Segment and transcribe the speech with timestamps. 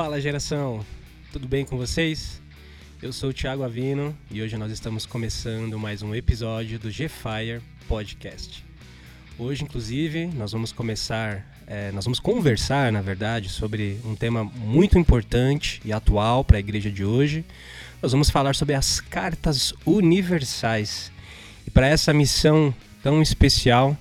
[0.00, 0.80] Fala geração,
[1.30, 2.40] tudo bem com vocês?
[3.02, 7.60] Eu sou o Thiago Avino e hoje nós estamos começando mais um episódio do G-Fire
[7.86, 8.64] Podcast.
[9.38, 14.98] Hoje, inclusive, nós vamos começar, é, nós vamos conversar, na verdade, sobre um tema muito
[14.98, 17.44] importante e atual para a igreja de hoje.
[18.00, 21.12] Nós vamos falar sobre as cartas universais.
[21.66, 23.94] E para essa missão tão especial,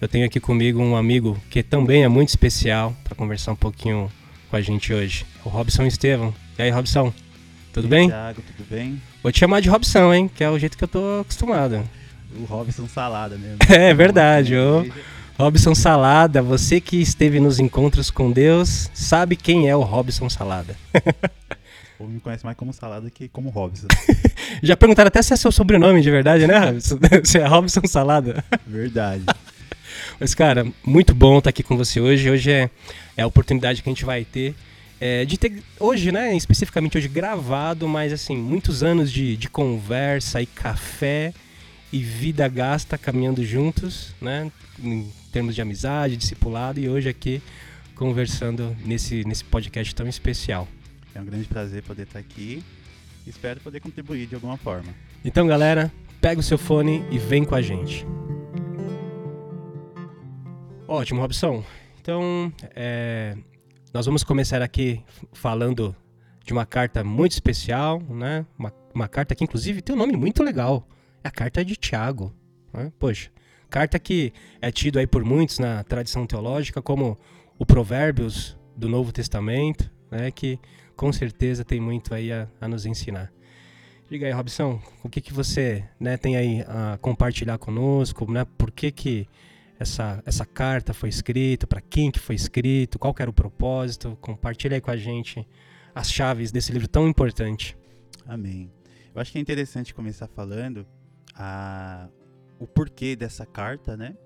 [0.00, 4.10] eu tenho aqui comigo um amigo que também é muito especial para conversar um pouquinho
[4.50, 6.34] com a gente hoje, o Robson Estevam.
[6.58, 7.12] E aí, Robson?
[7.72, 8.08] Tudo e bem?
[8.08, 9.00] Thiago, tudo bem?
[9.22, 10.30] Vou te chamar de Robson, hein?
[10.32, 11.82] Que é o jeito que eu tô acostumado.
[12.38, 13.58] O Robson Salada mesmo.
[13.68, 14.86] É verdade, ô.
[15.36, 20.76] Robson Salada, você que esteve nos encontros com Deus, sabe quem é o Robson Salada.
[21.98, 23.88] Ou me conhece mais como Salada que como Robson.
[24.62, 26.98] Já perguntaram até se é seu sobrenome de verdade, né, Robson?
[27.24, 28.44] Se é Robson Salada.
[28.66, 29.24] Verdade.
[30.20, 32.30] Mas, cara, muito bom estar aqui com você hoje.
[32.30, 32.70] Hoje é,
[33.16, 34.54] é a oportunidade que a gente vai ter
[35.00, 40.40] é, de ter hoje, né, especificamente hoje gravado, mas assim, muitos anos de, de conversa
[40.40, 41.34] e café
[41.92, 44.50] e vida gasta caminhando juntos, né,
[44.82, 47.42] em termos de amizade, discipulado e hoje aqui
[47.94, 50.66] conversando nesse, nesse podcast tão especial.
[51.14, 52.64] É um grande prazer poder estar aqui.
[53.26, 54.92] Espero poder contribuir de alguma forma.
[55.24, 58.04] Então, galera, pega o seu fone e vem com a gente.
[60.88, 61.64] Ótimo, Robson.
[62.04, 63.34] Então, é,
[63.90, 65.02] nós vamos começar aqui
[65.32, 65.96] falando
[66.44, 68.44] de uma carta muito especial, né?
[68.58, 70.86] Uma, uma carta que, inclusive, tem um nome muito legal.
[71.24, 72.30] É a carta de Tiago.
[72.74, 72.92] Né?
[72.98, 73.30] Poxa,
[73.70, 77.18] carta que é tido aí por muitos na tradição teológica como
[77.58, 80.30] o Provérbios do Novo Testamento, né?
[80.30, 80.58] Que
[80.94, 83.32] com certeza tem muito aí a, a nos ensinar.
[84.10, 88.44] Diga aí, Robson, o que, que você né, tem aí a compartilhar conosco, né?
[88.58, 89.26] Por que que
[89.78, 94.16] essa, essa carta foi escrita, para quem que foi escrito, qual era o propósito.
[94.20, 95.46] Compartilha aí com a gente
[95.94, 97.76] as chaves desse livro tão importante.
[98.26, 98.70] Amém.
[99.14, 100.86] Eu acho que é interessante começar falando
[101.34, 102.08] a,
[102.58, 104.16] o porquê dessa carta, né?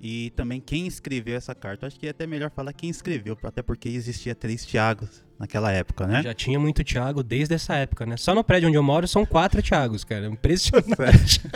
[0.00, 1.84] E também quem escreveu essa carta.
[1.84, 5.72] Eu acho que é até melhor falar quem escreveu, até porque existia três Tiagos naquela
[5.72, 6.22] época, né?
[6.22, 8.16] Já tinha muito Tiago desde essa época, né?
[8.16, 10.26] Só no prédio onde eu moro são quatro Tiagos, cara.
[10.26, 11.40] Impressionante.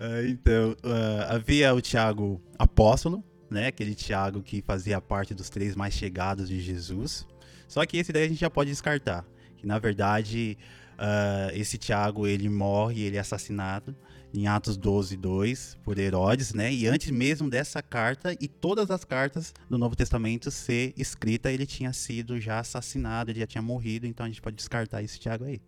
[0.00, 3.66] Uh, então, uh, havia o Tiago apóstolo, né?
[3.66, 7.26] Aquele Tiago que fazia parte dos três mais chegados de Jesus.
[7.66, 9.24] Só que esse daí a gente já pode descartar.
[9.56, 10.56] Que na verdade,
[10.94, 13.94] uh, esse Tiago ele morre, ele é assassinado
[14.32, 16.72] em Atos 12, 2 por Herodes, né?
[16.72, 21.66] E antes mesmo dessa carta e todas as cartas do Novo Testamento ser escrita, ele
[21.66, 25.44] tinha sido já assassinado, ele já tinha morrido, então a gente pode descartar esse Tiago
[25.44, 25.60] aí.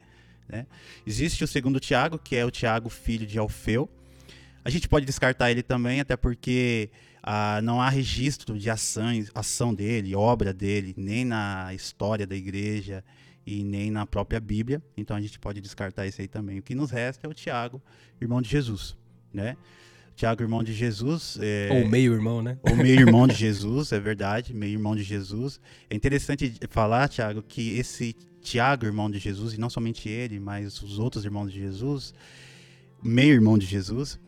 [0.49, 0.67] Né?
[1.07, 3.89] Existe o segundo Tiago, que é o Tiago, filho de Alfeu,
[4.65, 6.91] a gente pode descartar ele também, até porque
[7.23, 13.05] ah, não há registro de ações, ação dele, obra dele, nem na história da igreja
[13.47, 14.83] e nem na própria Bíblia.
[14.97, 16.59] Então a gente pode descartar esse aí também.
[16.59, 17.83] O que nos resta é o Tiago,
[18.21, 18.97] irmão de Jesus,
[19.33, 19.57] né?
[20.15, 21.39] Tiago, irmão de Jesus.
[21.41, 21.69] É...
[21.73, 22.59] Ou meio-irmão, né?
[22.63, 25.59] Ou meio-irmão de Jesus, é verdade, meio-irmão de Jesus.
[25.89, 30.83] É interessante falar, Tiago, que esse Tiago, irmão de Jesus, e não somente ele, mas
[30.83, 32.13] os outros irmãos de Jesus,
[33.03, 34.19] meio-irmão de Jesus,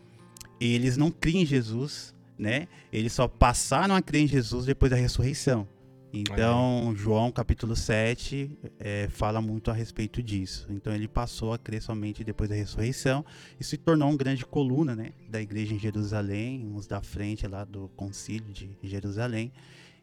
[0.66, 2.68] eles não criam em Jesus, né?
[2.92, 5.66] Eles só passaram a crer em Jesus depois da ressurreição.
[6.14, 10.66] Então, João capítulo 7 é, fala muito a respeito disso.
[10.68, 13.24] Então, ele passou a crer somente depois da ressurreição
[13.58, 17.64] e se tornou um grande coluna né, da igreja em Jerusalém, uns da frente lá
[17.64, 19.50] do concílio de Jerusalém.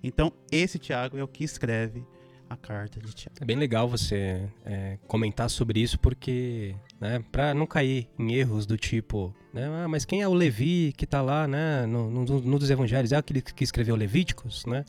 [0.01, 2.03] Então, esse Tiago é o que escreve
[2.49, 3.37] a carta de Tiago.
[3.39, 8.65] É bem legal você é, comentar sobre isso, porque, né, para não cair em erros
[8.65, 12.25] do tipo, né, ah, mas quem é o Levi que está lá, né, no, no,
[12.41, 13.11] no, dos evangelhos?
[13.11, 14.83] É aquele que escreveu Levíticos, né?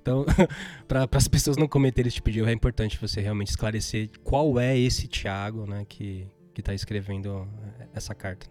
[0.00, 0.24] Então,
[0.86, 4.60] para as pessoas não cometerem esse tipo de erro, é importante você realmente esclarecer qual
[4.60, 7.48] é esse Tiago, né, que está escrevendo
[7.94, 8.46] essa carta.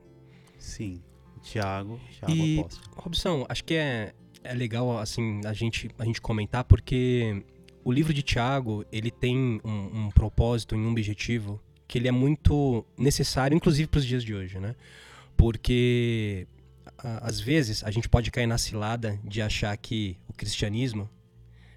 [0.57, 1.01] Sim,
[1.43, 2.95] Tiago, Tiago e, Apóstolo.
[2.95, 4.13] Robson, acho que é,
[4.43, 7.43] é legal assim a gente, a gente comentar porque
[7.85, 12.11] o livro de Tiago, ele tem um, um propósito e um objetivo que ele é
[12.11, 14.75] muito necessário, inclusive para os dias de hoje, né?
[15.37, 16.47] Porque
[16.97, 21.07] às vezes a gente pode cair na cilada de achar que o cristianismo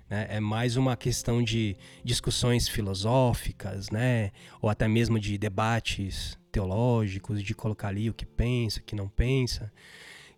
[0.08, 4.30] né, é mais uma questão de discussões filosóficas, né?
[4.62, 9.08] Ou até mesmo de debates teológicos, de colocar ali o que pensa, o que não
[9.08, 9.70] pensa.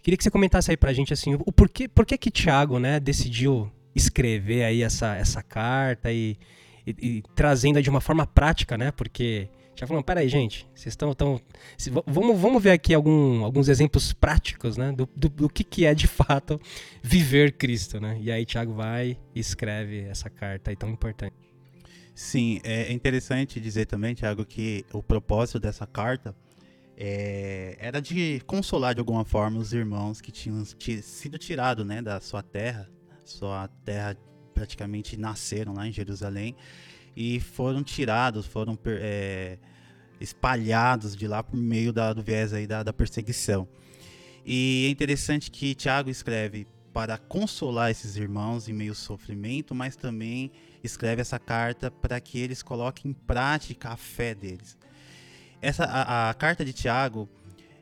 [0.03, 2.99] Queria que você comentasse aí pra gente assim, o porquê, por que que Tiago, né,
[2.99, 6.37] decidiu escrever aí essa, essa carta e,
[6.87, 8.91] e, e trazendo de uma forma prática, né?
[8.91, 11.15] Porque Já falando, peraí, gente, vocês estão.
[11.15, 11.41] Tão,
[11.79, 14.93] se, vamos, vamos ver aqui algum, alguns exemplos práticos, né?
[14.93, 16.61] Do, do, do, que, que é de fato
[17.03, 18.19] viver Cristo, né?
[18.21, 21.35] E aí Tiago vai e escreve essa carta aí tão importante.
[22.15, 26.37] Sim, é interessante dizer também, Tiago, que o propósito dessa carta
[26.95, 30.63] é, era de consolar de alguma forma os irmãos que tinham
[31.03, 32.87] sido tirados né, da sua terra,
[33.31, 34.17] sua terra
[34.55, 36.55] praticamente nasceram lá em Jerusalém
[37.17, 39.59] e foram tirados, foram é,
[40.21, 43.69] espalhados de lá por meio da, do viés aí da, da perseguição.
[44.45, 49.97] E é interessante que Tiago escreve para consolar esses irmãos em meio ao sofrimento, mas
[49.97, 50.51] também
[50.83, 54.77] escreve essa carta para que eles coloquem em prática a fé deles.
[55.63, 57.29] Essa a, a, carta de Tiago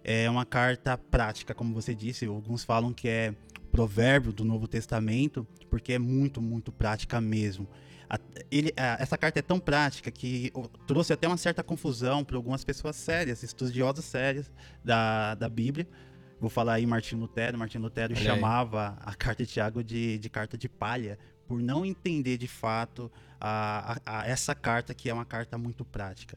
[0.02, 2.26] é uma carta prática, como você disse.
[2.26, 3.34] Alguns falam que é
[3.78, 7.68] provérbio do Novo Testamento, porque é muito, muito prática mesmo.
[8.10, 8.18] A,
[8.50, 10.52] ele, a, essa carta é tão prática que
[10.84, 14.50] trouxe até uma certa confusão para algumas pessoas sérias, estudiosos sérios
[14.84, 15.86] da, da Bíblia.
[16.40, 17.56] Vou falar aí Martinho Lutero.
[17.56, 19.12] Martinho Lutero Olha chamava aí.
[19.12, 21.16] a carta de Tiago de, de carta de palha,
[21.46, 23.08] por não entender de fato
[23.40, 26.36] a, a, a essa carta, que é uma carta muito prática.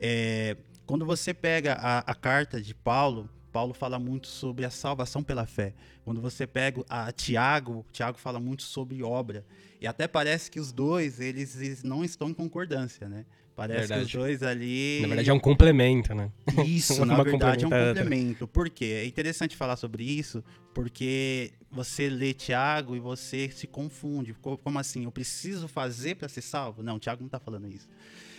[0.00, 5.22] É, quando você pega a, a carta de Paulo, Paulo fala muito sobre a salvação
[5.22, 5.74] pela fé.
[6.04, 9.44] Quando você pega a Tiago, Tiago fala muito sobre obra.
[9.80, 13.26] E até parece que os dois, eles, eles não estão em concordância, né?
[13.54, 14.00] Parece verdade.
[14.00, 15.00] que os dois ali...
[15.02, 16.30] Na verdade é um complemento, né?
[16.64, 18.48] Isso, na verdade é um complemento.
[18.48, 19.02] Por quê?
[19.02, 24.34] É interessante falar sobre isso, porque você lê Tiago e você se confunde.
[24.34, 25.04] Como assim?
[25.04, 26.82] Eu preciso fazer para ser salvo?
[26.82, 27.86] Não, Tiago não está falando isso.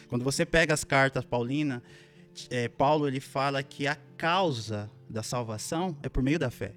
[0.08, 1.82] Quando você pega as cartas paulinas,
[2.50, 6.74] é, Paulo ele fala que a causa da salvação é por meio da fé.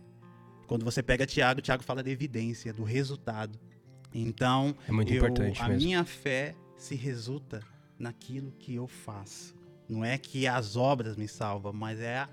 [0.67, 3.59] Quando você pega Tiago, Tiago fala da evidência, do resultado.
[4.15, 5.85] Então, é muito eu, importante a mesmo.
[5.85, 7.61] minha fé se resulta
[7.99, 9.55] naquilo que eu faço.
[9.89, 12.29] Não é que as obras me salvam, mas é a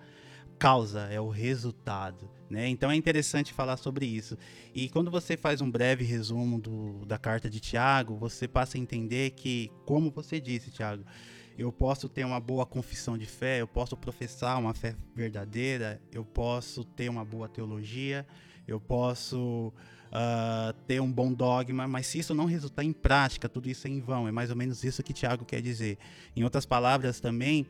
[0.59, 2.29] causa, é o resultado.
[2.49, 2.67] Né?
[2.67, 4.37] Então é interessante falar sobre isso.
[4.73, 8.81] E quando você faz um breve resumo do, da carta de Tiago, você passa a
[8.81, 11.03] entender que, como você disse, Tiago,
[11.57, 16.25] eu posso ter uma boa confissão de fé, eu posso professar uma fé verdadeira, eu
[16.25, 18.25] posso ter uma boa teologia,
[18.67, 19.71] eu posso
[20.13, 23.89] uh, ter um bom dogma, mas se isso não resultar em prática, tudo isso é
[23.89, 24.27] em vão.
[24.27, 25.97] É mais ou menos isso que Tiago quer dizer.
[26.35, 27.67] Em outras palavras, também,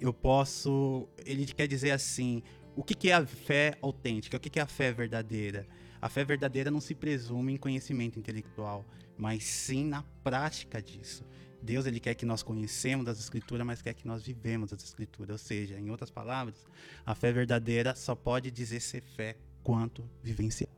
[0.00, 1.08] eu posso.
[1.24, 2.42] Ele quer dizer assim:
[2.76, 4.36] o que, é a fé autêntica?
[4.36, 5.66] O que é a fé verdadeira?
[6.00, 8.84] A fé verdadeira não se presume em conhecimento intelectual,
[9.16, 11.24] mas sim na prática disso.
[11.62, 15.30] Deus ele quer que nós conhecemos as escrituras, mas quer que nós vivemos as escrituras.
[15.30, 16.66] Ou seja, em outras palavras,
[17.04, 20.70] a fé verdadeira só pode dizer ser fé quanto vivenciar.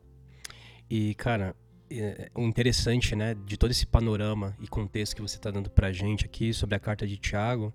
[0.91, 1.55] E, cara,
[1.91, 5.93] é, o interessante, né, de todo esse panorama e contexto que você está dando para
[5.93, 7.73] gente aqui sobre a carta de Tiago,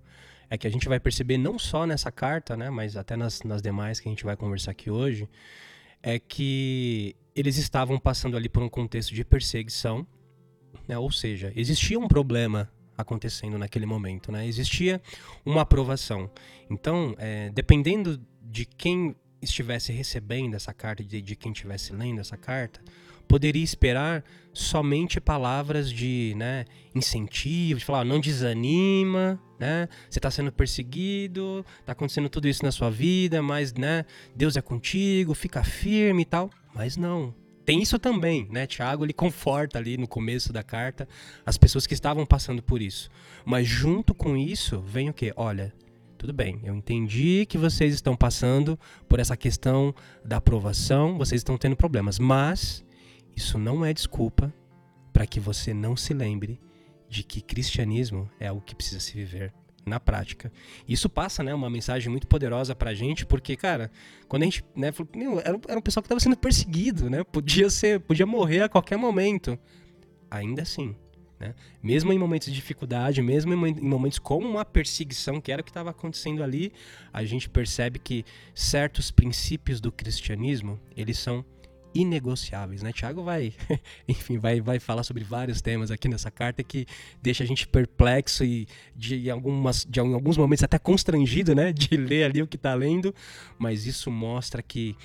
[0.49, 3.61] é que a gente vai perceber não só nessa carta, né, mas até nas, nas
[3.61, 5.27] demais que a gente vai conversar aqui hoje,
[6.01, 10.05] é que eles estavam passando ali por um contexto de perseguição,
[10.87, 14.45] né, ou seja, existia um problema acontecendo naquele momento, né?
[14.47, 15.01] Existia
[15.45, 16.29] uma aprovação.
[16.69, 22.37] Então, é, dependendo de quem estivesse recebendo essa carta, de, de quem estivesse lendo essa
[22.37, 22.81] carta,
[23.27, 24.23] poderia esperar
[24.53, 29.89] somente palavras de né, incentivo, de falar, não desanima, né?
[30.09, 34.05] Você está sendo perseguido, está acontecendo tudo isso na sua vida, mas né,
[34.35, 36.49] Deus é contigo, fica firme e tal.
[36.75, 37.33] Mas não,
[37.65, 38.67] tem isso também, né?
[38.67, 41.07] Tiago ele conforta ali no começo da carta
[41.45, 43.09] as pessoas que estavam passando por isso.
[43.45, 45.33] Mas junto com isso vem o quê?
[45.35, 45.73] Olha,
[46.17, 49.93] tudo bem, eu entendi que vocês estão passando por essa questão
[50.23, 52.83] da aprovação, vocês estão tendo problemas, mas
[53.35, 54.53] isso não é desculpa
[55.11, 56.59] para que você não se lembre
[57.09, 59.53] de que cristianismo é algo que precisa se viver
[59.85, 60.51] na prática.
[60.87, 63.91] Isso passa, né, uma mensagem muito poderosa pra gente, porque, cara,
[64.27, 67.23] quando a gente, né, falou, meu, era, era um pessoal que estava sendo perseguido, né?
[67.23, 69.57] Podia ser, podia morrer a qualquer momento.
[70.31, 70.95] Ainda assim,
[71.39, 71.53] né?
[71.81, 75.69] Mesmo em momentos de dificuldade, mesmo em momentos como uma perseguição, que era o que
[75.69, 76.71] estava acontecendo ali,
[77.11, 78.25] a gente percebe que
[78.55, 81.45] certos princípios do cristianismo, eles são
[81.93, 82.91] inegociáveis, né?
[82.91, 83.53] Tiago vai,
[84.07, 86.85] enfim, vai, vai falar sobre vários temas aqui nessa carta que
[87.21, 91.71] deixa a gente perplexo e de, algumas, de alguns momentos até constrangido, né?
[91.71, 93.13] De ler ali o que está lendo,
[93.57, 94.95] mas isso mostra que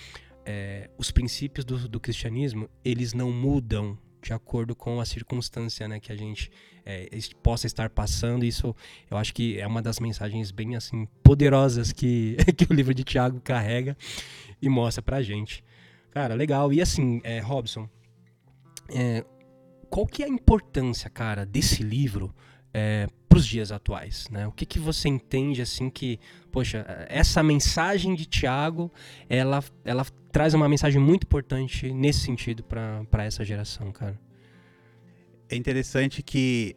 [0.46, 6.00] é, os princípios do, do, cristianismo eles não mudam de acordo com a circunstância, né?
[6.00, 6.50] Que a gente
[6.86, 7.08] é,
[7.42, 8.44] possa estar passando.
[8.44, 8.74] Isso
[9.10, 13.04] eu acho que é uma das mensagens bem assim poderosas que, que o livro de
[13.04, 13.96] Tiago carrega
[14.60, 15.62] e mostra para a gente.
[16.10, 16.72] Cara, legal.
[16.72, 17.88] E assim, é, Robson,
[18.90, 19.24] é,
[19.90, 22.34] qual que é a importância, cara, desse livro
[22.72, 24.46] é, para os dias atuais, né?
[24.46, 26.18] O que, que você entende assim que,
[26.50, 28.90] poxa, essa mensagem de Tiago,
[29.28, 34.18] ela, ela traz uma mensagem muito importante nesse sentido para essa geração, cara.
[35.48, 36.74] É interessante que,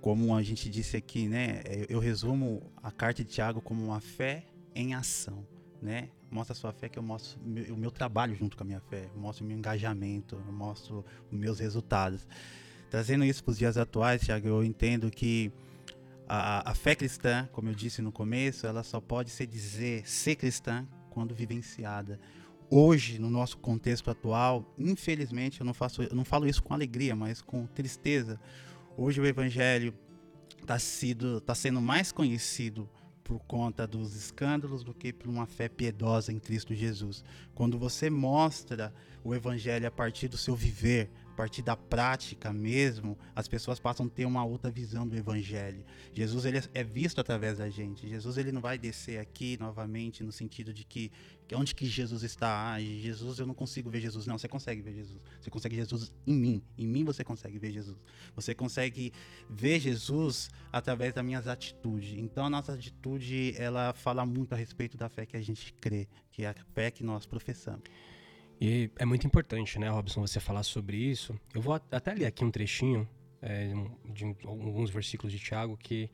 [0.00, 1.62] como a gente disse aqui, né?
[1.88, 5.46] Eu resumo a carta de Tiago como uma fé em ação,
[5.80, 6.08] né?
[6.32, 9.10] Mostra a sua fé que eu mostro o meu trabalho junto com a minha fé,
[9.14, 12.26] eu mostro o meu engajamento, eu mostro os meus resultados.
[12.90, 15.52] Trazendo isso para os dias atuais, Tiago, eu entendo que
[16.26, 20.36] a, a, fé cristã, como eu disse no começo, ela só pode ser dizer ser
[20.36, 22.18] cristã quando vivenciada.
[22.70, 27.14] Hoje, no nosso contexto atual, infelizmente, eu não, faço, eu não falo isso com alegria,
[27.14, 28.40] mas com tristeza.
[28.96, 29.92] Hoje o evangelho
[30.62, 30.78] está
[31.44, 32.88] tá sendo mais conhecido
[33.22, 37.24] por conta dos escândalos do que por uma fé piedosa em Cristo Jesus.
[37.54, 38.92] Quando você mostra
[39.24, 44.04] o evangelho a partir do seu viver, a partir da prática mesmo, as pessoas passam
[44.04, 45.82] a ter uma outra visão do evangelho.
[46.12, 48.06] Jesus ele é visto através da gente.
[48.06, 51.10] Jesus ele não vai descer aqui novamente no sentido de que
[51.54, 52.74] onde que Jesus está?
[52.74, 54.26] Ah, Jesus eu não consigo ver Jesus.
[54.26, 55.22] Não, você consegue ver Jesus.
[55.40, 56.62] Você consegue Jesus em mim.
[56.76, 57.96] Em mim você consegue ver Jesus.
[58.34, 59.10] Você consegue
[59.48, 62.18] ver Jesus através das minhas atitudes.
[62.18, 66.06] Então a nossa atitude ela fala muito a respeito da fé que a gente crê,
[66.30, 67.84] que é a fé que nós professamos.
[68.64, 71.34] E é muito importante, né, Robson, você falar sobre isso.
[71.52, 73.08] Eu vou até ler aqui um trechinho
[73.42, 73.72] é,
[74.04, 76.08] de alguns versículos de Tiago que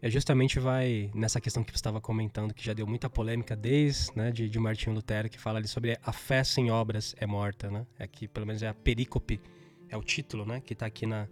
[0.00, 4.16] é justamente vai nessa questão que você estava comentando, que já deu muita polêmica desde
[4.16, 7.68] né, de, de Martinho Lutero, que fala ali sobre a fé sem obras é morta,
[7.68, 7.84] né?
[7.98, 9.40] Aqui, pelo menos é a perícope,
[9.88, 11.26] é o título, né, que está aqui na,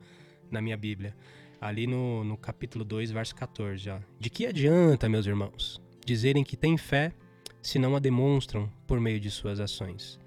[0.50, 1.14] na minha Bíblia.
[1.61, 4.00] Ali no, no capítulo 2, verso 14, ó.
[4.19, 7.12] De que adianta, meus irmãos, dizerem que têm fé
[7.62, 10.19] se não a demonstram por meio de suas ações?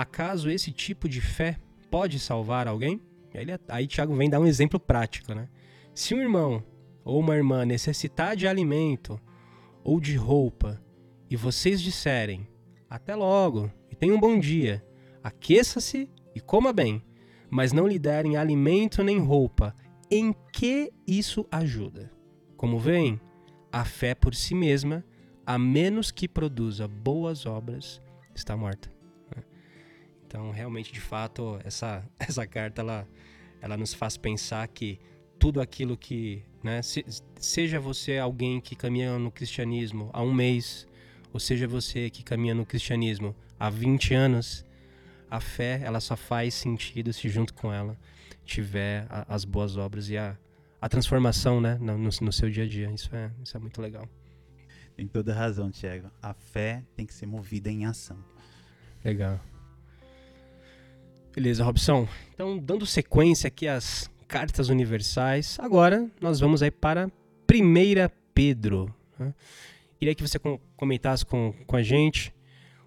[0.00, 1.58] Acaso esse tipo de fé
[1.90, 3.02] pode salvar alguém?
[3.34, 5.46] Aí, aí Tiago vem dar um exemplo prático, né?
[5.94, 6.64] Se um irmão
[7.04, 9.20] ou uma irmã necessitar de alimento
[9.84, 10.82] ou de roupa
[11.28, 12.48] e vocês disserem
[12.88, 14.82] até logo e tenha um bom dia,
[15.22, 17.04] aqueça-se e coma bem,
[17.50, 19.76] mas não lhe derem alimento nem roupa,
[20.10, 22.10] em que isso ajuda?
[22.56, 23.20] Como veem,
[23.70, 25.04] a fé por si mesma,
[25.44, 28.00] a menos que produza boas obras,
[28.34, 28.99] está morta.
[30.30, 33.08] Então, realmente, de fato, essa, essa carta ela,
[33.60, 35.00] ela nos faz pensar que
[35.40, 40.86] tudo aquilo que, né, se, seja você alguém que caminha no cristianismo há um mês,
[41.32, 44.64] ou seja você que caminha no cristianismo há 20 anos,
[45.28, 47.98] a fé ela só faz sentido se junto com ela
[48.44, 50.38] tiver a, as boas obras e a,
[50.80, 52.88] a transformação né, no, no, seu dia a dia.
[52.92, 54.08] Isso é, isso é muito legal.
[54.94, 56.08] Tem toda razão, Tiago.
[56.22, 58.18] A fé tem que ser movida em ação.
[59.04, 59.40] Legal.
[61.34, 62.08] Beleza, Robson.
[62.34, 68.92] Então, dando sequência aqui às cartas universais, agora nós vamos aí para 1 Pedro.
[69.18, 69.32] Né?
[69.98, 70.38] Queria que você
[70.76, 72.32] comentasse com, com a gente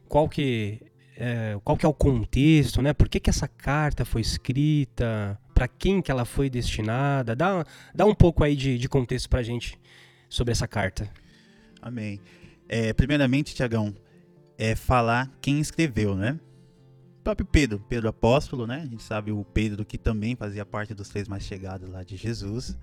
[0.08, 0.82] qual que,
[1.16, 2.94] é, qual que é o contexto, né?
[2.94, 7.36] Por que, que essa carta foi escrita, para quem que ela foi destinada.
[7.36, 9.80] Dá, dá um pouco aí de, de contexto para a gente
[10.28, 11.10] sobre essa carta.
[11.82, 12.20] Amém.
[12.68, 13.94] É, primeiramente, Tiagão,
[14.58, 16.40] é falar quem escreveu, né?
[17.24, 18.82] Próprio Pedro, Pedro apóstolo, né?
[18.82, 22.18] A gente sabe o Pedro que também fazia parte dos três mais chegados lá de
[22.18, 22.78] Jesus.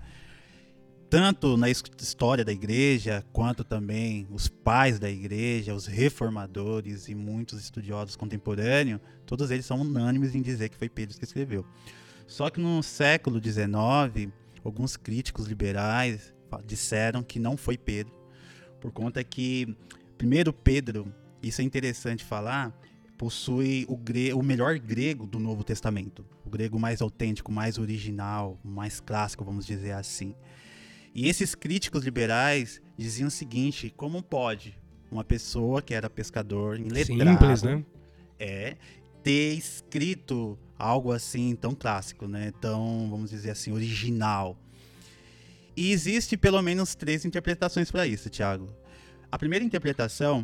[1.09, 7.61] Tanto na história da igreja, quanto também os pais da igreja, os reformadores e muitos
[7.61, 11.65] estudiosos contemporâneos, todos eles são unânimes em dizer que foi Pedro que escreveu.
[12.25, 14.31] Só que no século XIX,
[14.63, 16.33] alguns críticos liberais
[16.65, 18.13] disseram que não foi Pedro,
[18.79, 19.77] por conta que,
[20.17, 22.73] primeiro Pedro, isso é interessante falar,
[23.21, 26.25] possui o, gre o melhor grego do Novo Testamento.
[26.43, 30.33] O grego mais autêntico, mais original, mais clássico, vamos dizer assim.
[31.13, 34.75] E esses críticos liberais diziam o seguinte: como pode
[35.11, 37.85] uma pessoa que era pescador letrado, Simples, né?
[38.39, 38.75] É,
[39.21, 42.51] ter escrito algo assim tão clássico, né?
[42.59, 44.57] Tão, vamos dizer assim, original.
[45.77, 48.67] E existe pelo menos três interpretações para isso, Tiago.
[49.31, 50.43] A primeira interpretação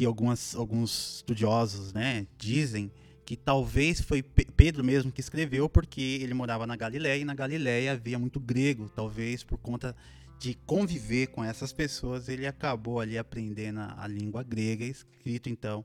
[0.00, 2.90] que algumas, alguns estudiosos né, dizem
[3.22, 7.92] que talvez foi Pedro mesmo que escreveu, porque ele morava na Galiléia e na Galiléia
[7.92, 9.94] havia muito grego, talvez por conta
[10.38, 15.84] de conviver com essas pessoas, ele acabou ali aprendendo a, a língua grega escrito então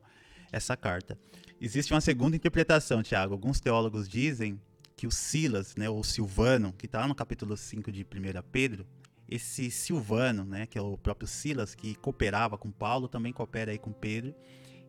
[0.49, 1.19] essa carta.
[1.59, 3.33] Existe uma segunda interpretação, Tiago.
[3.33, 4.57] Alguns teólogos dizem
[4.95, 8.05] que o Silas, né, ou Silvano, que está no capítulo 5 de 1
[8.49, 8.87] Pedro,
[9.27, 13.77] esse Silvano, né, que é o próprio Silas, que cooperava com Paulo, também coopera aí
[13.77, 14.33] com Pedro,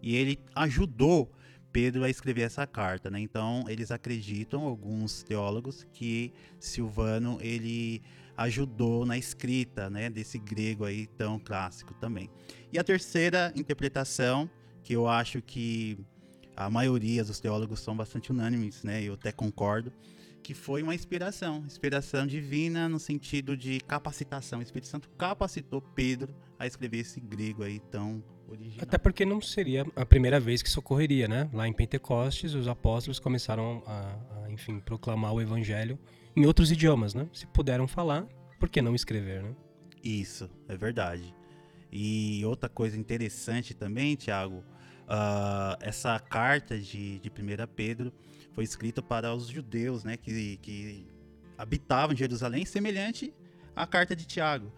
[0.02, 1.33] e ele ajudou
[1.73, 3.21] Pedro a escrever essa carta, né?
[3.21, 8.02] Então eles acreditam, alguns teólogos, que Silvano ele
[8.37, 12.31] ajudou na escrita, né, desse grego aí tão clássico também.
[12.73, 14.49] E a terceira interpretação,
[14.83, 15.99] que eu acho que
[16.57, 19.02] a maioria dos teólogos são bastante unânimes, né?
[19.02, 19.93] Eu até concordo,
[20.46, 24.60] que foi uma inspiração, inspiração divina no sentido de capacitação.
[24.60, 28.78] O Espírito Santo capacitou Pedro a escrever esse grego aí tão original.
[28.80, 31.50] Até porque não seria a primeira vez que isso ocorreria, né?
[31.52, 35.98] Lá em Pentecostes, os apóstolos começaram a, a enfim, proclamar o evangelho
[36.36, 37.28] em outros idiomas, né?
[37.32, 38.24] Se puderam falar,
[38.60, 39.52] por que não escrever, né?
[40.00, 41.34] Isso, é verdade.
[41.90, 48.12] E outra coisa interessante também, Tiago, uh, essa carta de, de 1 Pedro
[48.56, 51.06] foi escrita para os judeus, né, que, que
[51.58, 53.30] habitavam Jerusalém, semelhante
[53.76, 54.72] à carta de Tiago.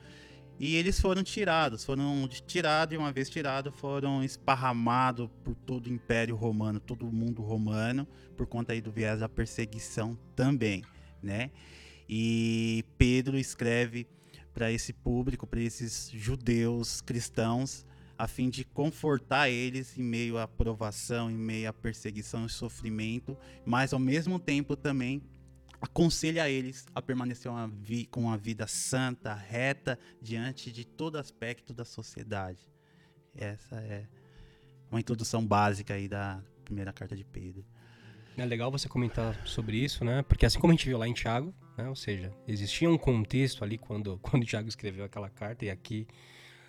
[0.59, 5.93] E eles foram tirados, foram tirados e uma vez tirados foram esparramados por todo o
[5.93, 8.05] Império Romano, todo o mundo romano,
[8.37, 10.83] por conta aí do viés da perseguição também,
[11.23, 11.53] né?
[12.09, 14.09] E Pedro escreve
[14.53, 17.87] para esse público, para esses judeus cristãos,
[18.19, 23.39] a fim de confortar eles em meio à provação, em meio à perseguição e sofrimento,
[23.65, 25.23] mas ao mesmo tempo também
[25.81, 27.71] aconselha eles a permanecer uma
[28.11, 32.69] com uma vida santa, reta, diante de todo aspecto da sociedade.
[33.37, 34.09] Essa é
[34.91, 37.65] uma introdução básica aí da primeira carta de Pedro.
[38.37, 40.23] É legal você comentar sobre isso, né?
[40.23, 41.89] Porque assim como a gente viu lá em Tiago, né?
[41.89, 46.07] Ou seja, existia um contexto ali quando, quando Tiago escreveu aquela carta e aqui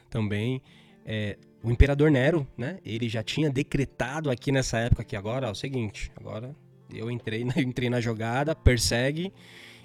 [0.10, 0.62] também
[1.06, 2.80] é, o imperador Nero, né?
[2.86, 6.56] Ele já tinha decretado aqui nessa época que agora é o seguinte, agora
[6.94, 9.34] eu entrei na, entrei na jogada, persegue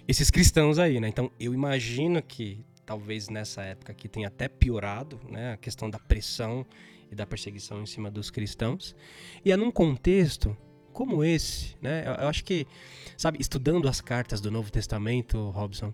[0.06, 1.08] esses cristãos aí, né?
[1.08, 5.52] Então eu imagino que talvez nessa época aqui tenha até piorado, né?
[5.52, 6.64] A questão da pressão
[7.10, 8.94] e da perseguição em cima dos cristãos.
[9.44, 10.56] E é num contexto
[10.92, 12.04] como esse, né?
[12.06, 12.66] Eu, eu acho que,
[13.16, 15.92] sabe, estudando as cartas do Novo Testamento, Robson,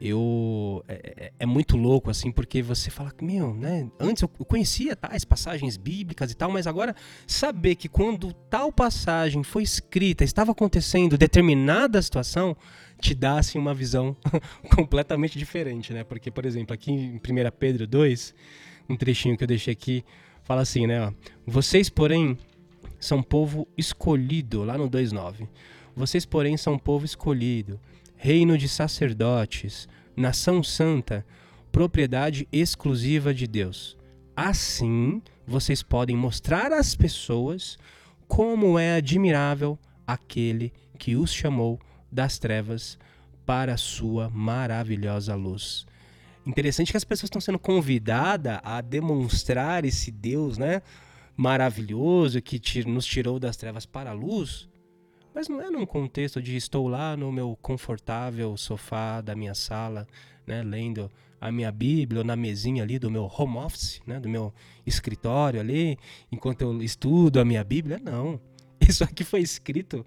[0.00, 4.94] eu é, é, é, muito louco assim porque você fala meu né antes eu conhecia
[4.94, 6.94] tais passagens bíblicas e tal mas agora
[7.26, 12.54] saber que quando tal passagem foi escrita estava acontecendo determinada situação
[13.00, 14.14] te dá assim uma visão
[14.74, 16.04] completamente diferente né?
[16.04, 17.20] Porque por exemplo aqui em 1
[17.58, 18.34] Pedro 2
[18.90, 20.04] um trechinho que eu deixei aqui
[20.44, 21.12] fala assim né ó,
[21.46, 22.36] vocês porém
[23.00, 25.48] são povo escolhido lá no 2:9
[25.94, 27.80] vocês porém são povo escolhido
[28.16, 31.24] reino de sacerdotes, nação santa,
[31.70, 33.96] propriedade exclusiva de Deus.
[34.34, 37.78] Assim, vocês podem mostrar às pessoas
[38.26, 41.78] como é admirável aquele que os chamou
[42.10, 42.98] das trevas
[43.44, 45.86] para a sua maravilhosa luz.
[46.46, 50.80] Interessante que as pessoas estão sendo convidadas a demonstrar esse Deus, né,
[51.36, 54.68] maravilhoso que nos tirou das trevas para a luz,
[55.36, 60.08] mas não é num contexto de estou lá no meu confortável sofá da minha sala,
[60.46, 64.30] né, lendo a minha Bíblia ou na mesinha ali do meu home office, né, do
[64.30, 64.50] meu
[64.86, 65.98] escritório ali,
[66.32, 68.00] enquanto eu estudo a minha Bíblia.
[68.02, 68.40] Não.
[68.80, 70.06] Isso aqui foi escrito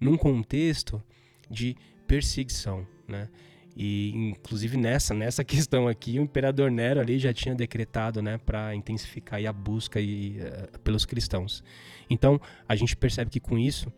[0.00, 1.02] num contexto
[1.50, 3.28] de perseguição, né?
[3.76, 8.76] E inclusive nessa nessa questão aqui, o imperador Nero ali já tinha decretado, né, para
[8.76, 11.64] intensificar a busca e, uh, pelos cristãos.
[12.08, 13.92] Então, a gente percebe que com isso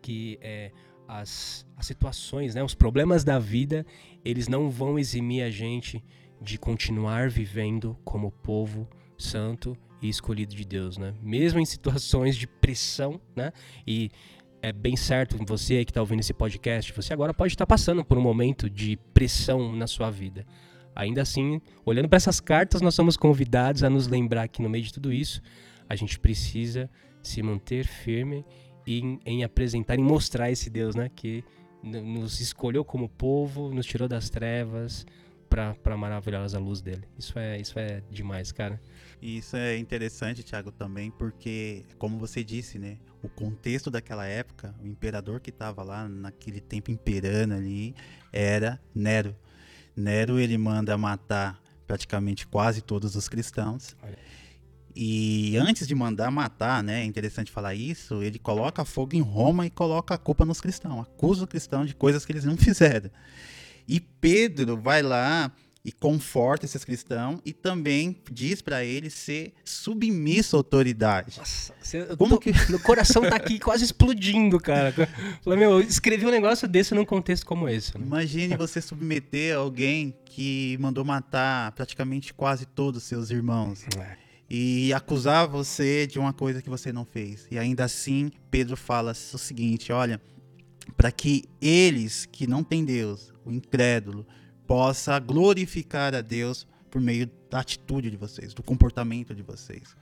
[0.00, 0.72] que é,
[1.08, 3.86] as, as situações, né, os problemas da vida,
[4.24, 6.02] eles não vão eximir a gente
[6.40, 11.14] de continuar vivendo como povo santo e escolhido de Deus, né?
[11.22, 13.52] Mesmo em situações de pressão, né?
[13.86, 14.10] E
[14.62, 18.18] é bem certo, você que está ouvindo esse podcast, você agora pode estar passando por
[18.18, 20.44] um momento de pressão na sua vida.
[20.94, 24.84] Ainda assim, olhando para essas cartas, nós somos convidados a nos lembrar que no meio
[24.84, 25.42] de tudo isso,
[25.88, 26.90] a gente precisa
[27.22, 28.44] se manter firme
[28.86, 31.10] em, em apresentar, em mostrar esse Deus, né?
[31.14, 31.44] Que
[31.82, 35.06] nos escolheu como povo, nos tirou das trevas
[35.48, 37.04] para a maravilhosa luz dele.
[37.18, 38.80] Isso é, isso é demais, cara.
[39.20, 42.98] E isso é interessante, Thiago, também, porque, como você disse, né?
[43.22, 47.94] O contexto daquela época, o imperador que estava lá naquele tempo imperando ali
[48.32, 49.34] era Nero.
[49.96, 53.96] Nero ele manda matar praticamente quase todos os cristãos.
[54.02, 54.18] Olha.
[54.98, 59.66] E antes de mandar matar, né, é interessante falar isso, ele coloca fogo em Roma
[59.66, 63.10] e coloca a culpa nos cristãos, acusa o cristão de coisas que eles não fizeram.
[63.86, 65.52] E Pedro vai lá
[65.84, 71.38] e conforta esses cristãos e também diz para eles ser submisso à autoridade.
[71.38, 71.74] Nossa,
[72.16, 74.92] Como tô, que meu coração tá aqui quase explodindo, cara.
[75.44, 77.96] Falei, meu, eu escrevi um negócio desse num contexto como esse.
[77.96, 78.04] Né?
[78.04, 83.84] Imagine você submeter alguém que mandou matar praticamente quase todos os seus irmãos.
[83.96, 87.46] É e acusar você de uma coisa que você não fez.
[87.50, 90.20] E ainda assim, Pedro fala o seguinte: olha,
[90.96, 94.26] para que eles que não têm Deus, o incrédulo,
[94.66, 99.96] possa glorificar a Deus por meio da atitude de vocês, do comportamento de vocês.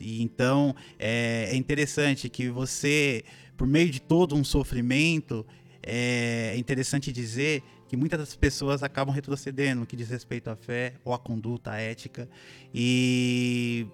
[0.00, 3.24] E então é, é interessante que você,
[3.56, 5.46] por meio de todo um sofrimento,
[5.82, 11.12] é interessante dizer que muitas das pessoas acabam retrocedendo que diz respeito à fé ou
[11.12, 12.26] à conduta, à ética,
[12.72, 13.86] e,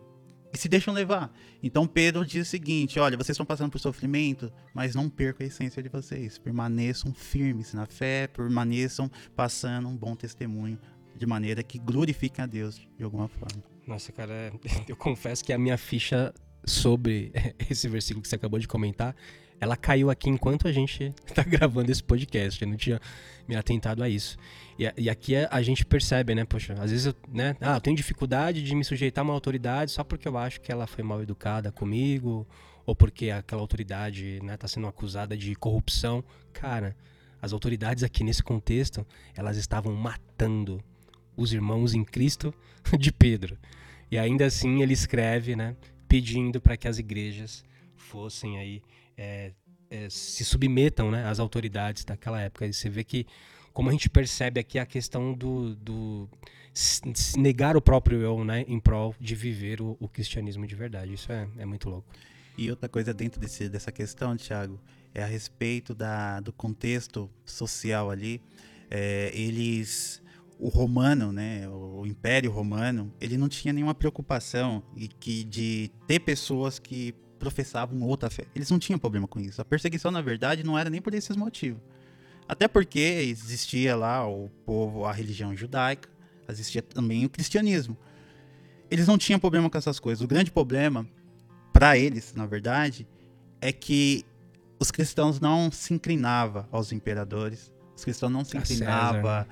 [0.52, 1.34] e se deixam levar.
[1.60, 5.48] Então Pedro diz o seguinte: olha, vocês estão passando por sofrimento, mas não percam a
[5.48, 6.38] essência de vocês.
[6.38, 10.78] Permaneçam firmes na fé, permaneçam passando um bom testemunho
[11.16, 13.64] de maneira que glorifiquem a Deus de alguma forma.
[13.84, 14.52] Nossa, cara,
[14.86, 16.32] eu confesso que a minha ficha
[16.64, 17.32] sobre
[17.68, 19.16] esse versículo que você acabou de comentar
[19.60, 22.60] ela caiu aqui enquanto a gente está gravando esse podcast.
[22.62, 23.00] Eu não tinha
[23.46, 24.36] me atentado a isso.
[24.78, 26.44] E, e aqui a, a, gente percebe, né?
[26.44, 27.56] Poxa, às vezes eu, né?
[27.60, 30.70] Ah, eu tenho dificuldade de me sujeitar a uma autoridade só porque eu acho que
[30.70, 32.46] ela foi mal educada comigo
[32.86, 36.24] ou porque aquela autoridade né, tá sendo acusada de corrupção.
[36.52, 36.96] Cara,
[37.42, 40.82] as autoridades aqui nesse contexto, elas estavam matando
[41.36, 42.54] os irmãos em Cristo
[42.98, 43.58] de Pedro.
[44.10, 45.76] E ainda assim ele escreve, né?
[46.08, 47.64] Pedindo para que as igrejas
[47.98, 48.82] fossem aí
[49.16, 49.52] é,
[49.90, 52.66] é, se submetam né, às autoridades daquela época.
[52.66, 53.26] E você vê que,
[53.72, 56.28] como a gente percebe aqui, a questão do, do
[57.36, 61.14] negar o próprio eu né, em prol de viver o, o cristianismo de verdade.
[61.14, 62.08] Isso é, é, muito louco.
[62.56, 64.80] E outra coisa dentro desse, dessa questão, Tiago,
[65.14, 68.40] é a respeito da, do contexto social ali.
[68.90, 70.22] É, eles
[70.58, 76.18] o romano, né, o Império Romano, ele não tinha nenhuma preocupação e que de ter
[76.18, 78.44] pessoas que professavam outra fé.
[78.54, 79.60] Eles não tinham problema com isso.
[79.60, 81.80] A perseguição, na verdade, não era nem por esses motivos.
[82.48, 86.08] Até porque existia lá o povo, a religião judaica,
[86.48, 87.96] existia também o cristianismo.
[88.90, 90.24] Eles não tinham problema com essas coisas.
[90.24, 91.06] O grande problema
[91.72, 93.06] para eles, na verdade,
[93.60, 94.24] é que
[94.80, 99.46] os cristãos não se inclinavam aos imperadores, os cristãos não se inclinavam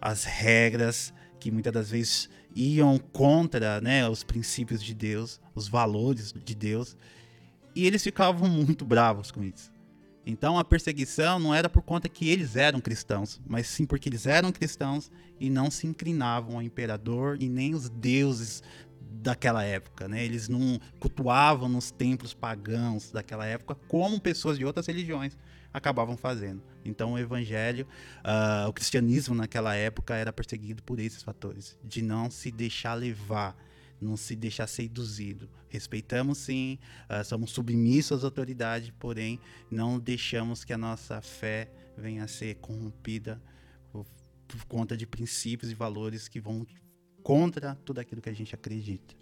[0.00, 6.32] às regras que muitas das vezes iam contra né, os princípios de Deus, os valores
[6.32, 6.96] de Deus,
[7.74, 9.70] e eles ficavam muito bravos com isso.
[10.26, 14.26] Então a perseguição não era por conta que eles eram cristãos, mas sim porque eles
[14.26, 18.62] eram cristãos e não se inclinavam ao imperador e nem os deuses
[19.00, 20.22] daquela época, né?
[20.22, 25.34] Eles não cultuavam nos templos pagãos daquela época como pessoas de outras religiões
[25.72, 26.62] acabavam fazendo.
[26.84, 27.86] Então o evangelho,
[28.18, 33.56] uh, o cristianismo naquela época era perseguido por esses fatores, de não se deixar levar,
[34.00, 35.48] não se deixar induzido.
[35.68, 36.78] Respeitamos sim,
[37.10, 39.38] uh, somos submissos às autoridades, porém
[39.70, 43.42] não deixamos que a nossa fé venha a ser corrompida
[43.92, 44.06] por,
[44.46, 46.66] por conta de princípios e valores que vão
[47.22, 49.14] contra tudo aquilo que a gente acredita.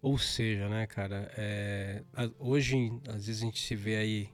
[0.00, 2.02] Ou seja, né, cara, é,
[2.38, 4.28] hoje às vezes a gente se vê aí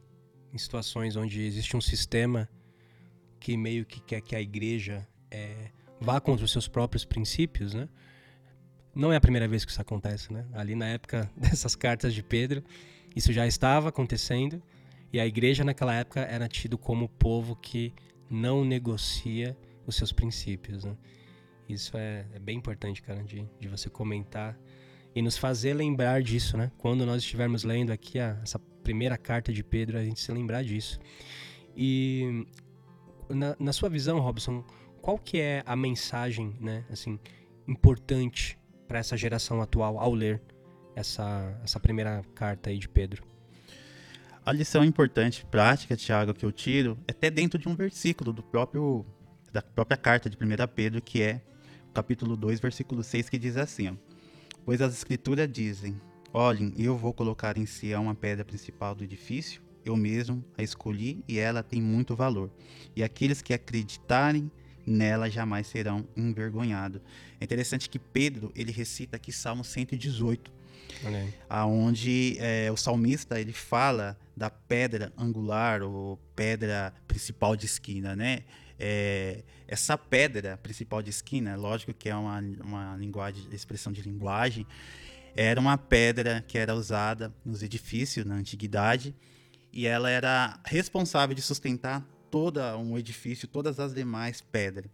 [0.52, 2.48] em situações onde existe um sistema
[3.38, 7.88] que meio que quer que a igreja é, vá contra os seus próprios princípios, né?
[8.94, 10.46] Não é a primeira vez que isso acontece, né?
[10.52, 12.64] Ali na época dessas cartas de Pedro,
[13.14, 14.62] isso já estava acontecendo
[15.12, 17.94] e a igreja naquela época era tido como povo que
[18.30, 19.56] não negocia
[19.86, 20.96] os seus princípios, né?
[21.68, 24.58] Isso é, é bem importante, cara, de, de você comentar
[25.14, 26.70] e nos fazer lembrar disso, né?
[26.78, 28.58] Quando nós estivermos lendo aqui a, essa
[28.88, 30.98] primeira carta de Pedro, a gente se lembrar disso.
[31.76, 32.46] E
[33.28, 34.64] na, na sua visão, Robson,
[35.02, 37.20] qual que é a mensagem, né, assim,
[37.66, 40.40] importante para essa geração atual ao ler
[40.96, 43.22] essa, essa primeira carta aí de Pedro?
[44.42, 48.42] A lição importante, prática, Tiago, que eu tiro, é até dentro de um versículo do
[48.42, 49.04] próprio
[49.52, 51.42] da própria carta de 1 Pedro, que é
[51.90, 53.94] o capítulo 2, versículo 6, que diz assim: ó,
[54.64, 56.00] Pois as escrituras dizem:
[56.32, 61.24] Olhem, eu vou colocar em Sião a pedra principal do edifício, eu mesmo a escolhi
[61.26, 62.50] e ela tem muito valor.
[62.94, 64.50] E aqueles que acreditarem
[64.86, 67.00] nela jamais serão envergonhados.
[67.40, 70.52] É interessante que Pedro ele recita aqui Salmo 118,
[71.04, 71.32] Amém.
[71.48, 78.44] aonde é, o salmista ele fala da pedra angular ou pedra principal de esquina, né?
[78.78, 84.66] É, essa pedra principal de esquina, lógico que é uma, uma linguagem, expressão de linguagem,
[85.40, 89.14] era uma pedra que era usada nos edifícios na antiguidade
[89.72, 94.90] e ela era responsável de sustentar todo um edifício, todas as demais pedras.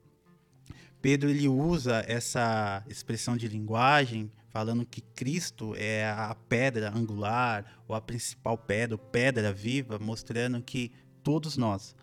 [1.00, 7.96] Pedro ele usa essa expressão de linguagem falando que Cristo é a pedra angular ou
[7.96, 11.96] a principal pedra, pedra viva, mostrando que todos nós,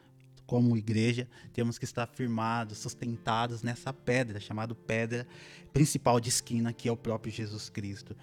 [0.52, 5.26] como igreja, temos que estar firmados, sustentados nessa pedra, chamada pedra
[5.72, 8.18] principal de esquina, que é o próprio Jesus Cristo.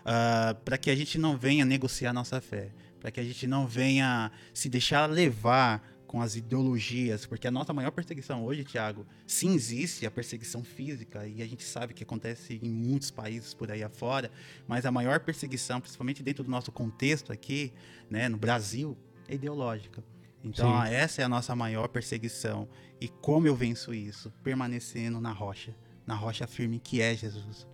[0.00, 3.66] Uh, para que a gente não venha negociar nossa fé, para que a gente não
[3.66, 9.52] venha se deixar levar com as ideologias, porque a nossa maior perseguição hoje, Tiago, sim
[9.54, 13.82] existe a perseguição física, e a gente sabe que acontece em muitos países por aí
[13.82, 14.30] afora,
[14.66, 17.74] mas a maior perseguição, principalmente dentro do nosso contexto aqui,
[18.08, 18.96] né, no Brasil,
[19.28, 20.02] é ideológica.
[20.44, 20.92] Então, sim.
[20.92, 22.68] essa é a nossa maior perseguição.
[23.00, 24.30] E como eu venço isso?
[24.42, 25.74] Permanecendo na rocha,
[26.06, 27.66] na rocha firme que é Jesus,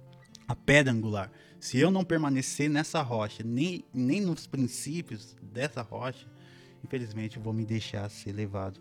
[0.47, 1.33] a pedra angular.
[1.59, 6.27] Se eu não permanecer nessa rocha, nem, nem nos princípios dessa rocha,
[6.85, 8.81] infelizmente eu vou me deixar ser levado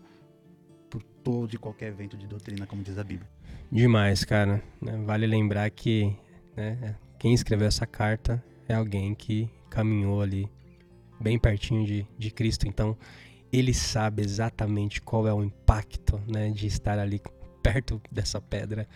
[0.88, 3.28] por todo e qualquer evento de doutrina, como diz a Bíblia.
[3.70, 4.62] Demais, cara.
[4.80, 6.16] Né, vale lembrar que
[6.56, 10.48] né, quem escreveu essa carta é alguém que caminhou ali
[11.20, 12.66] bem pertinho de, de Cristo.
[12.66, 12.96] Então,
[13.52, 17.20] ele sabe exatamente qual é o impacto né, de estar ali
[17.62, 18.88] perto dessa pedra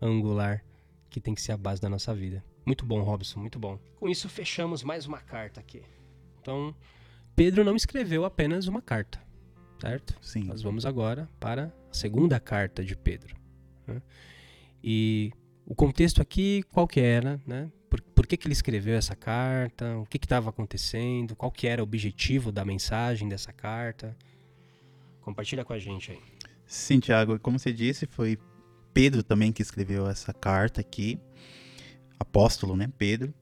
[0.00, 0.64] angular
[1.10, 2.44] que tem que ser a base da nossa vida.
[2.64, 3.78] Muito bom, Robson, muito bom.
[3.96, 5.82] Com isso, fechamos mais uma carta aqui.
[6.40, 6.74] Então,
[7.34, 9.20] Pedro não escreveu apenas uma carta,
[9.80, 10.16] certo?
[10.20, 10.44] Sim.
[10.44, 13.36] Nós vamos agora para a segunda carta de Pedro.
[13.86, 14.02] Né?
[14.82, 15.32] E
[15.64, 17.70] o contexto aqui, qual que era, né?
[18.26, 19.98] Por, que, que ele escreveu essa carta?
[19.98, 21.36] O que estava acontecendo?
[21.36, 24.16] Qual que era o objetivo da mensagem dessa carta?
[25.20, 26.18] Compartilha com a gente aí.
[26.66, 28.36] Sim, Tiago, como você disse, foi
[28.92, 31.20] Pedro também que escreveu essa carta aqui,
[32.18, 33.32] apóstolo, né, Pedro.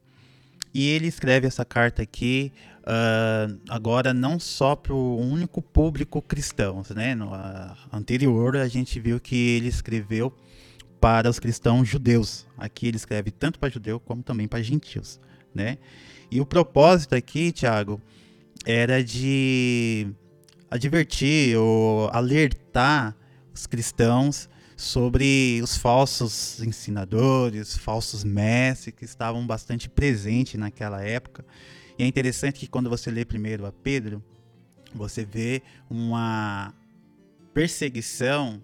[0.75, 6.83] E ele escreve essa carta aqui uh, agora não só para o único público cristão,
[6.95, 7.15] né?
[7.15, 10.31] No uh, anterior a gente viu que ele escreveu
[11.05, 12.47] para os cristãos judeus.
[12.57, 15.21] Aqui ele escreve tanto para judeu como também para gentios,
[15.55, 15.77] né?
[16.31, 18.01] E o propósito aqui, Tiago,
[18.65, 20.07] era de
[20.71, 23.15] advertir ou alertar
[23.53, 31.45] os cristãos sobre os falsos ensinadores, falsos mestres que estavam bastante presentes naquela época.
[31.99, 34.25] E é interessante que quando você lê primeiro a Pedro,
[34.95, 36.73] você vê uma
[37.53, 38.63] perseguição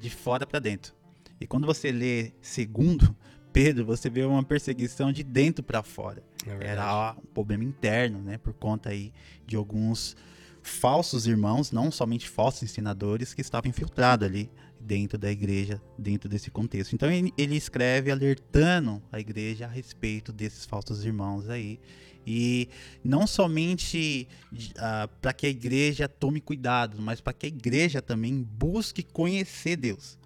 [0.00, 0.95] de fora para dentro.
[1.40, 3.16] E quando você lê segundo
[3.52, 6.22] Pedro, você vê uma perseguição de dentro para fora.
[6.46, 9.12] É Era um problema interno, né, por conta aí
[9.46, 10.14] de alguns
[10.62, 16.50] falsos irmãos, não somente falsos ensinadores que estavam infiltrados ali dentro da igreja, dentro desse
[16.50, 16.92] contexto.
[16.92, 21.80] Então ele escreve alertando a igreja a respeito desses falsos irmãos aí.
[22.26, 22.68] E
[23.04, 28.02] não somente uh, ah, para que a igreja tome cuidado, mas para que a igreja
[28.02, 30.18] também busque conhecer Deus.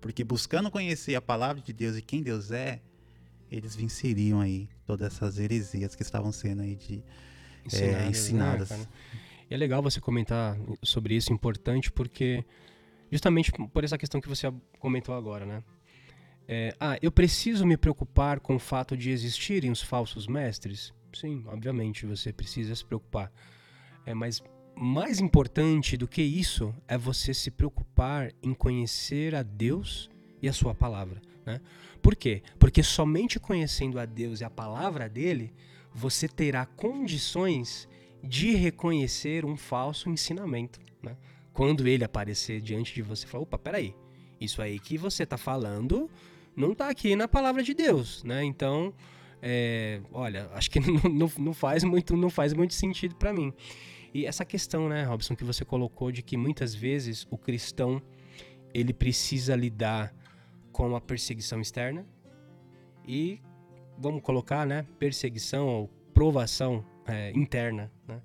[0.00, 2.80] Porque buscando conhecer a palavra de Deus e quem Deus é,
[3.50, 7.02] eles venceriam aí todas essas heresias que estavam sendo aí de,
[7.64, 8.02] ensinadas.
[8.02, 8.70] É, ensinadas.
[8.70, 8.86] Né,
[9.50, 12.44] e é legal você comentar sobre isso, importante, porque
[13.10, 15.64] justamente por essa questão que você comentou agora, né?
[16.46, 20.94] É, ah, eu preciso me preocupar com o fato de existirem os falsos mestres?
[21.12, 23.30] Sim, obviamente você precisa se preocupar.
[24.06, 24.42] É, mas
[24.78, 30.10] mais importante do que isso é você se preocupar em conhecer a Deus
[30.40, 31.20] e a sua palavra.
[31.44, 31.60] Né?
[32.00, 32.42] Por quê?
[32.58, 35.52] Porque somente conhecendo a Deus e a palavra dele,
[35.92, 37.88] você terá condições
[38.22, 40.80] de reconhecer um falso ensinamento.
[41.02, 41.16] Né?
[41.58, 43.92] quando ele aparecer diante de você, fala, opa, peraí,
[44.40, 46.08] isso aí que você está falando
[46.54, 48.44] não está aqui na palavra de Deus, né?
[48.44, 48.94] Então,
[49.42, 53.52] é, olha, acho que não, não, não, faz muito, não faz muito sentido para mim.
[54.12, 58.02] E essa questão, né, Robson, que você colocou de que muitas vezes o cristão
[58.72, 60.14] ele precisa lidar
[60.72, 62.06] com a perseguição externa
[63.06, 63.40] e
[63.98, 68.20] vamos colocar, né, perseguição ou provação é, interna, né?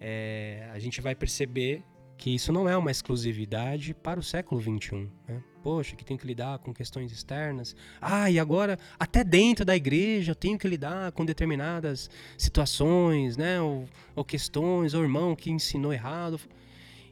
[0.00, 1.84] É, a gente vai perceber
[2.16, 5.10] que isso não é uma exclusividade para o século XXI.
[5.28, 5.42] Né?
[5.62, 7.76] Poxa, que tem que lidar com questões externas.
[8.00, 13.60] Ah, e agora até dentro da igreja eu tenho que lidar com determinadas situações, né?
[13.60, 16.40] Ou, ou questões, ou irmão que ensinou errado.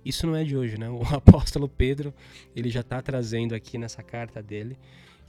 [0.04, 0.88] Isso não é de hoje, né?
[0.88, 2.14] O apóstolo Pedro
[2.56, 4.78] ele já está trazendo aqui nessa carta dele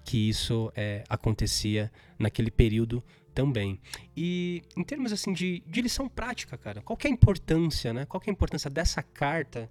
[0.06, 3.04] que isso é, acontecia naquele período
[3.34, 3.80] também.
[4.16, 8.06] E em termos assim de, de lição prática, cara, qual é a importância, né?
[8.06, 9.70] Qual é a importância dessa carta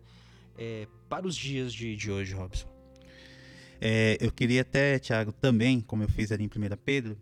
[0.56, 2.77] é, para os dias de, de hoje, Robson?
[3.80, 7.16] É, eu queria até, Tiago, também, como eu fiz ali em 1 Pedro,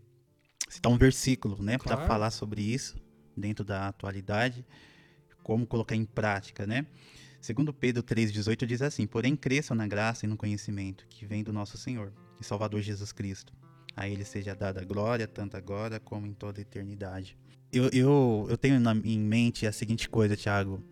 [0.69, 1.99] citar um versículo, né, claro.
[1.99, 2.97] para falar sobre isso
[3.37, 4.65] dentro da atualidade,
[5.43, 6.87] como colocar em prática, né?
[7.41, 11.53] Segundo Pedro 3:18 diz assim: "Porém cresçam na graça e no conhecimento que vem do
[11.53, 13.53] nosso Senhor e Salvador Jesus Cristo,
[13.95, 17.39] a ele seja dada glória, tanto agora como em toda a eternidade.
[17.73, 20.83] Eu, eu, eu tenho na, em mente a seguinte coisa, Tiago.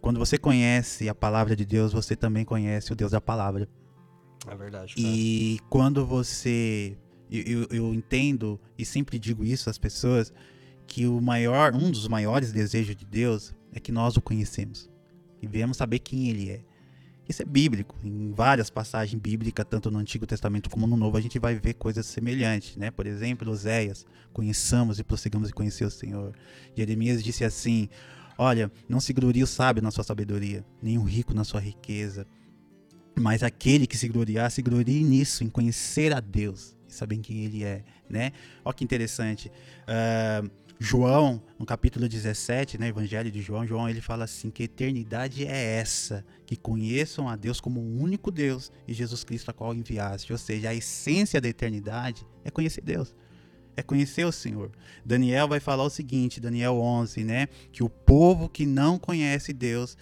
[0.00, 3.68] Quando você conhece a palavra de Deus, você também conhece o Deus da palavra.
[4.46, 4.94] É verdade.
[4.96, 6.96] E quando você.
[7.30, 10.32] Eu, eu, entendo e sempre digo isso às pessoas
[10.84, 14.90] que o maior, um dos maiores desejos de Deus é que nós o conhecemos
[15.40, 16.60] e viemos saber quem ele é.
[17.28, 17.94] Isso é bíblico.
[18.02, 21.74] Em várias passagens bíblicas, tanto no Antigo Testamento como no Novo, a gente vai ver
[21.74, 22.90] coisas semelhantes, né?
[22.90, 26.34] Por exemplo, Oséias, conheçamos e prossigamos e conhecer o Senhor.
[26.76, 27.88] Jeremias disse assim:
[28.36, 32.26] Olha, não se glorie o sábio na sua sabedoria, nem o rico na sua riqueza,
[33.20, 37.44] mas aquele que se gloriar, se glorie nisso, em conhecer a Deus e saber quem
[37.44, 38.32] Ele é, né?
[38.64, 39.50] Olha que interessante.
[39.82, 40.50] Uh,
[40.82, 45.78] João, no capítulo 17, né, Evangelho de João, João ele fala assim que eternidade é
[45.78, 50.32] essa, que conheçam a Deus como o único Deus e Jesus Cristo a qual enviaste.
[50.32, 53.14] Ou seja, a essência da eternidade é conhecer Deus.
[53.76, 54.70] É conhecer o Senhor.
[55.04, 59.98] Daniel vai falar o seguinte, Daniel 11, né, que o povo que não conhece Deus,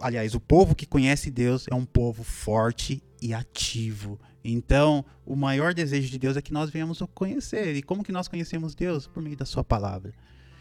[0.00, 4.18] aliás, o povo que conhece Deus é um povo forte e ativo.
[4.44, 7.74] Então, o maior desejo de Deus é que nós venhamos o conhecer.
[7.74, 9.06] E como que nós conhecemos Deus?
[9.06, 10.12] Por meio da sua palavra.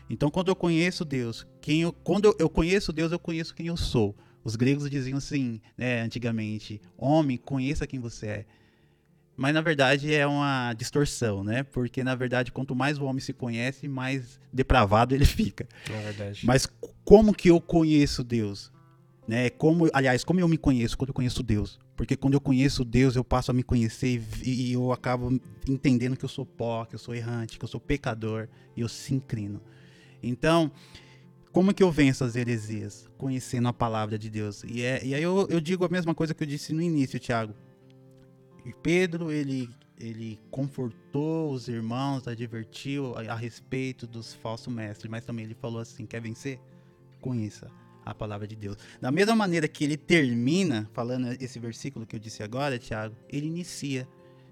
[0.09, 3.77] Então, quando eu conheço Deus, quem eu, quando eu conheço Deus, eu conheço quem eu
[3.77, 4.15] sou.
[4.43, 8.45] Os gregos diziam assim, né, antigamente: Homem, conheça quem você é.
[9.35, 11.63] Mas na verdade é uma distorção, né?
[11.63, 15.67] Porque na verdade, quanto mais o homem se conhece, mais depravado ele fica.
[15.89, 16.45] É verdade.
[16.45, 16.67] Mas
[17.03, 18.71] como que eu conheço Deus?
[19.27, 19.49] Né?
[19.49, 21.79] Como, aliás, como eu me conheço quando eu conheço Deus?
[21.95, 26.17] Porque quando eu conheço Deus, eu passo a me conhecer e, e eu acabo entendendo
[26.17, 29.13] que eu sou pó, que eu sou errante, que eu sou pecador e eu se
[29.13, 29.61] inclino.
[30.21, 30.71] Então,
[31.51, 33.07] como que eu venço as heresias?
[33.17, 34.63] Conhecendo a palavra de Deus.
[34.63, 37.19] E, é, e aí eu, eu digo a mesma coisa que eu disse no início,
[37.19, 37.53] Tiago.
[38.81, 45.45] Pedro, ele, ele confortou os irmãos, advertiu a, a respeito dos falsos mestres, mas também
[45.45, 46.59] ele falou assim: quer vencer?
[47.21, 48.77] Conheça a palavra de Deus.
[49.01, 53.47] Da mesma maneira que ele termina falando esse versículo que eu disse agora, Tiago, ele
[53.47, 54.07] inicia,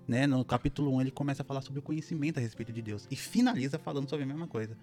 [0.08, 0.26] né?
[0.28, 3.16] No capítulo 1 ele começa a falar sobre o conhecimento a respeito de Deus e
[3.16, 4.78] finaliza falando sobre a mesma coisa.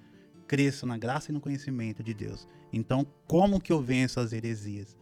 [0.47, 2.49] Cresço na graça e no conhecimento de Deus.
[2.73, 4.97] Então, como que eu venço as heresias?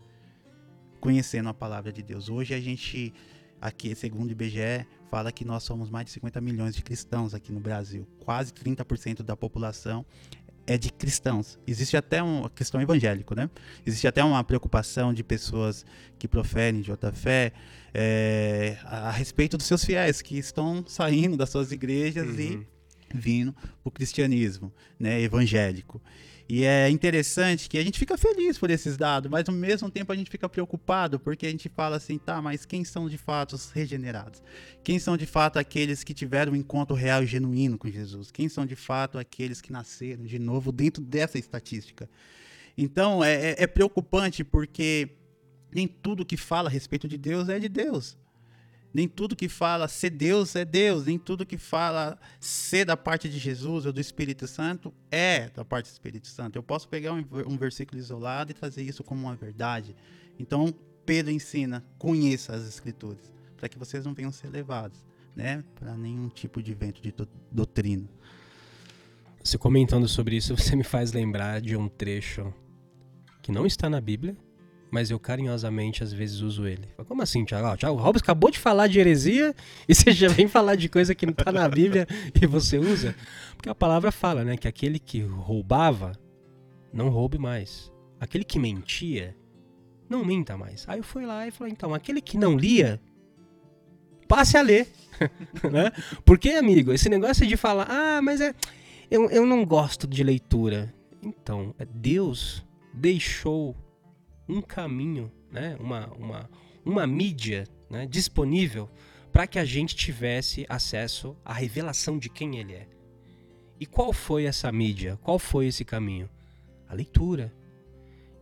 [1.00, 2.28] Conhecendo a palavra de Deus.
[2.28, 3.14] Hoje a gente
[3.60, 7.52] aqui, segundo o IBGE, fala que nós somos mais de 50 milhões de cristãos aqui
[7.52, 8.06] no Brasil.
[8.18, 10.04] Quase 30% da população
[10.66, 11.58] é de cristãos.
[11.66, 13.48] Existe até um cristão evangélico, né?
[13.86, 15.86] Existe até uma preocupação de pessoas
[16.18, 17.52] que proferem de outra fé
[17.94, 22.40] é, a, respeito dos seus fiéis que estão saindo das suas igrejas uhum.
[22.40, 22.66] e
[23.14, 25.20] vindo para o cristianismo, né?
[25.20, 26.02] Evangélico.
[26.48, 30.12] E é interessante que a gente fica feliz por esses dados, mas ao mesmo tempo
[30.12, 33.54] a gente fica preocupado porque a gente fala assim, tá, mas quem são de fato
[33.54, 34.40] os regenerados?
[34.84, 38.30] Quem são de fato aqueles que tiveram um encontro real e genuíno com Jesus?
[38.30, 42.08] Quem são de fato aqueles que nasceram de novo dentro dessa estatística?
[42.78, 45.08] Então é, é, é preocupante porque
[45.74, 48.16] nem tudo que fala a respeito de Deus é de Deus.
[48.96, 53.28] Nem tudo que fala ser Deus é Deus, nem tudo que fala ser da parte
[53.28, 56.56] de Jesus ou do Espírito Santo é da parte do Espírito Santo.
[56.56, 59.94] Eu posso pegar um, um versículo isolado e trazer isso como uma verdade.
[60.38, 65.04] Então, Pedro ensina: conheça as Escrituras, para que vocês não venham ser levados
[65.36, 67.12] né, para nenhum tipo de vento de
[67.52, 68.08] doutrina.
[69.44, 72.50] Você comentando sobre isso, você me faz lembrar de um trecho
[73.42, 74.34] que não está na Bíblia,
[74.90, 76.88] mas eu carinhosamente às vezes uso ele.
[77.06, 77.66] Como assim, Thiago?
[77.66, 79.54] Ah, Thiago Robbins acabou de falar de heresia
[79.88, 82.06] e você já vem falar de coisa que não está na Bíblia
[82.40, 83.14] e você usa?
[83.56, 86.12] Porque a palavra fala, né, que aquele que roubava
[86.92, 87.92] não roube mais.
[88.20, 89.36] Aquele que mentia
[90.08, 90.84] não minta mais.
[90.88, 93.00] Aí eu fui lá e falei, então, aquele que não lia,
[94.28, 94.88] passe a ler.
[95.70, 95.90] né?
[96.24, 98.54] Porque, amigo, esse negócio de falar, ah, mas é,
[99.10, 100.94] eu, eu não gosto de leitura.
[101.22, 103.76] Então, é Deus deixou
[104.48, 106.50] um caminho, né, uma, uma,
[106.84, 108.88] uma mídia né, disponível
[109.32, 112.88] para que a gente tivesse acesso à revelação de quem ele é.
[113.78, 115.18] E qual foi essa mídia?
[115.22, 116.28] Qual foi esse caminho?
[116.88, 117.52] A leitura.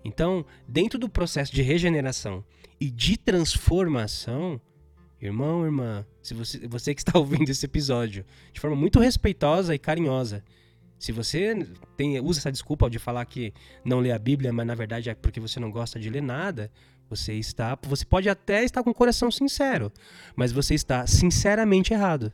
[0.04, 2.44] Então, dentro do processo de regeneração
[2.78, 4.60] e de transformação,
[5.20, 9.78] irmão, irmã, se você, você que está ouvindo esse episódio, de forma muito respeitosa e
[9.78, 10.44] carinhosa,
[10.98, 13.52] se você tem, usa essa desculpa de falar que
[13.84, 16.70] não lê a Bíblia, mas na verdade é porque você não gosta de ler nada,
[17.08, 19.92] você está, você pode até estar com o coração sincero,
[20.34, 22.32] mas você está sinceramente errado.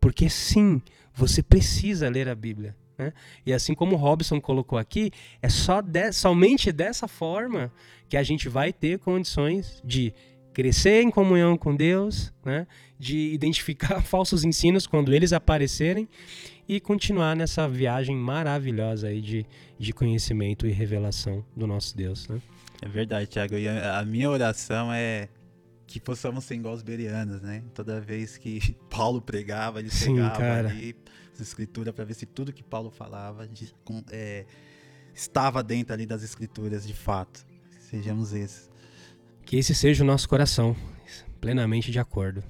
[0.00, 0.82] Porque sim,
[1.14, 2.76] você precisa ler a Bíblia.
[2.98, 3.12] Né?
[3.46, 7.72] E assim como o Robson colocou aqui, é só de, somente dessa forma
[8.08, 10.12] que a gente vai ter condições de
[10.52, 12.66] crescer em comunhão com Deus, né?
[12.98, 16.08] de identificar falsos ensinos quando eles aparecerem
[16.68, 19.46] e continuar nessa viagem maravilhosa aí de,
[19.78, 22.28] de conhecimento e revelação do nosso Deus.
[22.28, 22.40] Né?
[22.80, 23.54] É verdade, Tiago.
[23.56, 25.28] E a, a minha oração é
[25.86, 27.62] que possamos ser igual os berianos, né?
[27.74, 30.68] Toda vez que Paulo pregava, ele Sim, pegava cara.
[30.68, 30.96] ali
[31.34, 34.46] as escrituras para ver se tudo que Paulo falava de- com- é,
[35.14, 37.44] estava dentro ali das escrituras de fato.
[37.90, 38.70] Sejamos esses.
[39.52, 40.74] Que esse seja o nosso coração,
[41.38, 42.42] plenamente de acordo.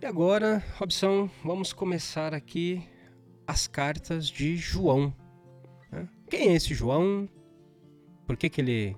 [0.00, 2.82] E agora, Robson, vamos começar aqui
[3.46, 5.14] as cartas de João.
[5.92, 6.08] né?
[6.30, 7.28] Quem é esse João?
[8.26, 8.96] Por que, que ele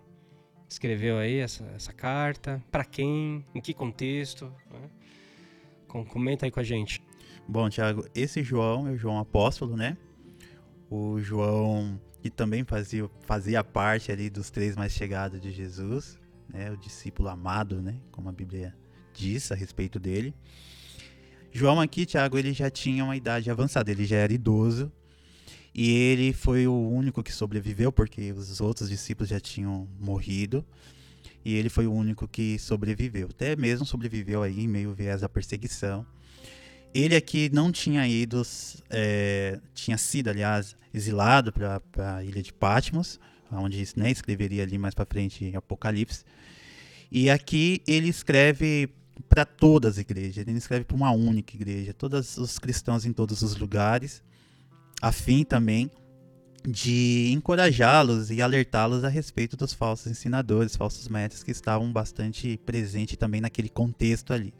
[0.68, 2.62] escreveu aí essa, essa carta?
[2.70, 3.44] Para quem?
[3.52, 4.44] Em que contexto?
[4.70, 4.88] né?
[5.88, 7.02] Com- Comenta aí com a gente.
[7.48, 9.98] Bom, Tiago, esse João é o João Apóstolo, né?
[10.88, 16.16] O João que também fazia, fazia parte ali dos três mais chegados de Jesus,
[16.49, 16.70] né?
[16.70, 17.96] O discípulo amado, né?
[18.11, 18.74] Como a Bíblia
[19.12, 20.34] diz a respeito dele.
[21.53, 24.92] João aqui, Tiago, ele já tinha uma idade avançada, ele já era idoso.
[25.74, 30.64] E ele foi o único que sobreviveu, porque os outros discípulos já tinham morrido.
[31.44, 33.28] E ele foi o único que sobreviveu.
[33.30, 36.05] Até mesmo sobreviveu aí em meio viés da perseguição.
[36.94, 38.42] Ele aqui não tinha ido,
[38.90, 41.80] é, tinha sido, aliás, exilado para
[42.16, 43.20] a ilha de Patmos,
[43.53, 46.24] onde né, escreveria ali mais para frente Apocalipse.
[47.11, 48.90] E aqui ele escreve
[49.28, 53.42] para todas as igrejas, ele escreve para uma única igreja, todos os cristãos em todos
[53.42, 54.22] os lugares,
[55.00, 55.90] a fim também
[56.66, 63.16] de encorajá-los e alertá-los a respeito dos falsos ensinadores, falsos mestres que estavam bastante presentes
[63.16, 64.52] também naquele contexto ali.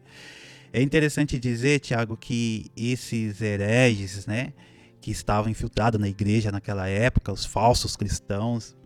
[0.73, 4.53] É interessante dizer, Tiago, que esses hereges, né,
[5.01, 8.77] que estavam infiltrados na igreja naquela época, os falsos cristãos,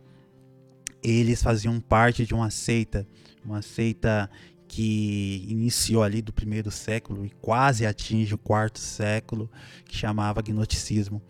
[1.03, 3.07] eles faziam parte de uma seita,
[3.45, 4.31] uma seita
[4.69, 9.51] que iniciou ali do primeiro século e quase atinge o quarto século,
[9.85, 11.21] que chamava gnosticismo.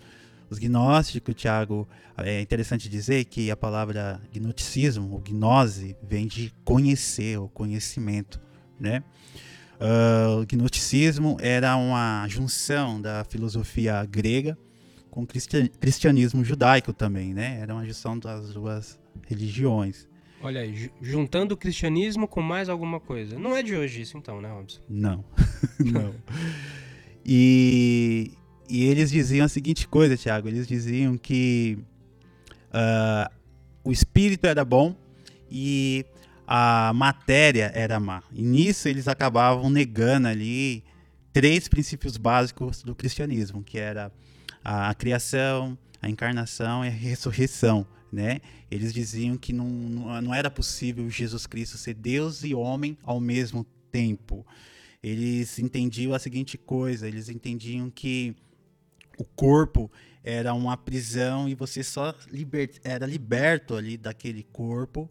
[0.48, 1.88] Os gnósticos, Tiago,
[2.18, 8.40] é interessante dizer que a palavra gnosticismo, ou gnose, vem de conhecer, ou conhecimento,
[8.78, 9.02] né?
[9.80, 14.56] Uh, o gnosticismo era uma junção da filosofia grega
[15.10, 17.58] com o cristianismo judaico também, né?
[17.60, 20.06] Era uma junção das duas religiões.
[20.42, 23.38] Olha aí, ju- juntando o cristianismo com mais alguma coisa.
[23.38, 24.80] Não é de hoje isso então, né, Robson?
[24.88, 25.24] Não,
[25.78, 26.14] não.
[27.24, 28.32] E,
[28.68, 30.48] e eles diziam a seguinte coisa, Tiago.
[30.48, 31.78] Eles diziam que
[32.72, 33.30] ah,
[33.84, 34.96] o espírito era bom
[35.50, 36.04] e
[36.46, 38.22] a matéria era má.
[38.32, 40.82] E nisso eles acabavam negando ali
[41.32, 44.12] três princípios básicos do cristianismo, que era
[44.64, 48.40] a criação, a encarnação e a ressurreição, né?
[48.70, 53.18] Eles diziam que não, não não era possível Jesus Cristo ser Deus e homem ao
[53.18, 54.46] mesmo tempo.
[55.02, 58.36] Eles entendiam a seguinte coisa, eles entendiam que
[59.18, 59.90] o corpo
[60.22, 65.10] era uma prisão e você só liber, era liberto ali daquele corpo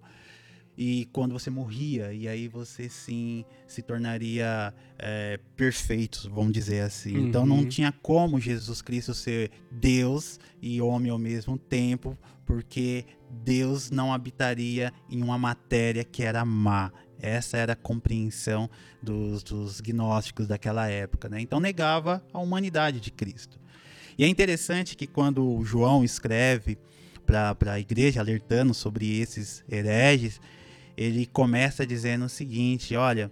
[0.78, 7.16] e quando você morria e aí você sim se tornaria é, perfeito, vamos dizer assim.
[7.28, 7.68] Então não Uhum.
[7.70, 14.92] tinha como Jesus Cristo ser Deus e homem ao mesmo tempo, porque Deus não habitaria
[15.10, 16.92] em uma matéria que era má.
[17.20, 18.70] Essa era a compreensão
[19.02, 21.40] dos, dos gnósticos daquela época, né?
[21.40, 23.60] Então negava a humanidade de Cristo.
[24.18, 26.78] E é interessante que quando João escreve
[27.26, 30.42] para a igreja alertando sobre esses hereges,
[31.02, 33.32] ele começa dizendo o seguinte: olha,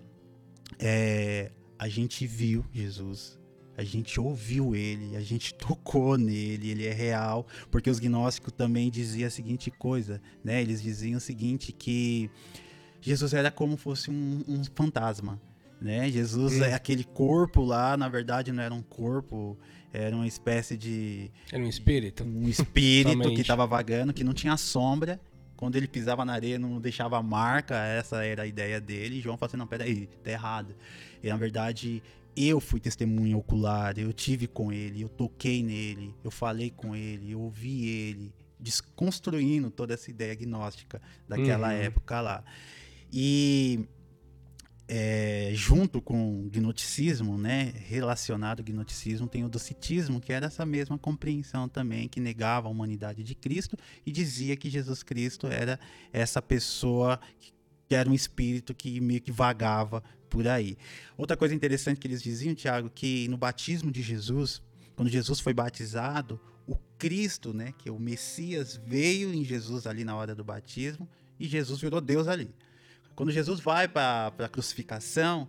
[0.78, 3.40] é, a gente viu Jesus,
[3.78, 8.90] a gente ouviu ele, a gente tocou nele, ele é real, porque os gnósticos também
[8.90, 10.62] diziam a seguinte coisa, né?
[10.62, 12.30] Eles diziam o seguinte que
[13.02, 15.40] Jesus era como fosse um, um fantasma,
[15.82, 16.10] né?
[16.10, 16.64] Jesus Hum.
[16.64, 19.58] é aquele corpo lá, na verdade não era um corpo,
[19.94, 22.24] era uma espécie de Era um espírito.
[22.24, 25.20] um espírito que estava vagando, que não tinha sombra.
[25.60, 27.76] Quando ele pisava na areia, não deixava marca.
[27.76, 29.18] Essa era a ideia dele.
[29.18, 30.74] E João falou assim: não, peraí, tá errado.
[31.22, 32.02] E na verdade,
[32.34, 34.00] eu fui testemunha ocular.
[34.00, 39.70] Eu tive com ele, eu toquei nele, eu falei com ele, eu ouvi ele, desconstruindo
[39.70, 41.74] toda essa ideia gnóstica daquela Uhum.
[41.82, 42.42] época lá.
[43.12, 43.82] E
[44.92, 50.66] é, junto com o gnosticismo, né, relacionado ao gnosticismo, tem o docetismo, que era essa
[50.66, 55.80] mesma compreensão também, que negava a humanidade de Cristo e dizia que Jesus Cristo era
[56.12, 57.54] essa pessoa que
[57.90, 60.78] que era um espírito que meio que vagava por aí.
[61.18, 64.62] Outra coisa interessante que eles diziam, Tiago, que no batismo de Jesus,
[64.96, 70.04] quando Jesus foi batizado, o Cristo, né, que é o Messias, veio em Jesus ali
[70.04, 71.10] na hora do batismo
[71.40, 72.54] e Jesus virou Deus ali.
[73.20, 75.46] Quando Jesus vai para a crucificação,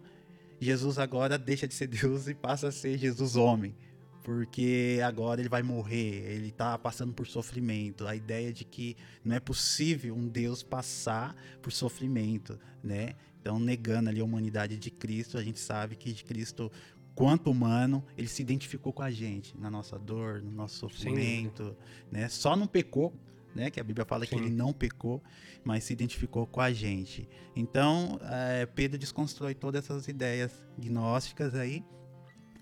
[0.61, 3.77] Jesus agora deixa de ser Deus e passa a ser Jesus homem.
[4.25, 8.09] Porque agora ele vai morrer, ele está passando por sofrimento.
[8.09, 13.15] A ideia de que não é possível um Deus passar por sofrimento, né?
[13.41, 16.73] Então, negando ali a humanidade de Cristo, a gente sabe que de Cristo,
[17.15, 21.77] quanto humano, ele se identificou com a gente, na nossa dor, no nosso sofrimento,
[22.11, 22.29] né?
[22.29, 23.15] Só não pecou,
[23.55, 23.71] né?
[23.71, 24.31] Que a Bíblia fala Sim.
[24.31, 25.23] que ele não pecou,
[25.65, 27.29] mas se identificou com a gente.
[27.55, 31.85] Então, é, Pedro desconstrói todas essas ideias gnósticas aí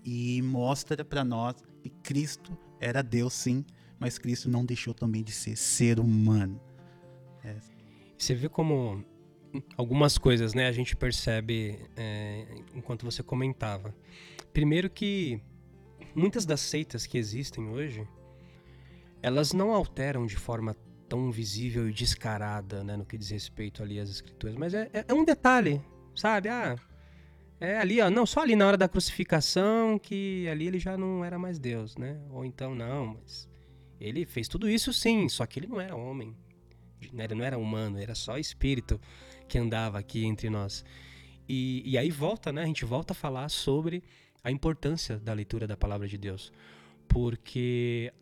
[0.03, 3.65] e mostra para nós que Cristo era Deus, sim,
[3.99, 6.59] mas Cristo não deixou também de ser ser humano.
[7.43, 7.55] É.
[8.17, 9.03] Você vê como
[9.77, 13.95] algumas coisas, né, a gente percebe é, enquanto você comentava.
[14.53, 15.41] Primeiro que
[16.15, 18.07] muitas das seitas que existem hoje,
[19.21, 20.75] elas não alteram de forma
[21.07, 25.05] tão visível e descarada, né, no que diz respeito ali às escrituras, mas é, é,
[25.07, 25.81] é um detalhe,
[26.15, 26.49] sabe?
[26.49, 26.77] Ah,
[27.59, 31.25] é ali, ó, não, só ali na hora da crucificação que ali ele já não
[31.25, 32.17] era mais Deus, né?
[32.29, 33.49] Ou então não, mas
[33.99, 36.35] ele fez tudo isso sim, só que ele não era homem,
[37.11, 37.25] né?
[37.25, 39.01] ele não era humano, era só espírito
[39.47, 40.85] que andava aqui entre nós.
[41.49, 42.61] E, e aí volta, né?
[42.61, 44.03] A gente volta a falar sobre
[44.43, 46.53] a importância da leitura da palavra de Deus,
[47.07, 48.13] porque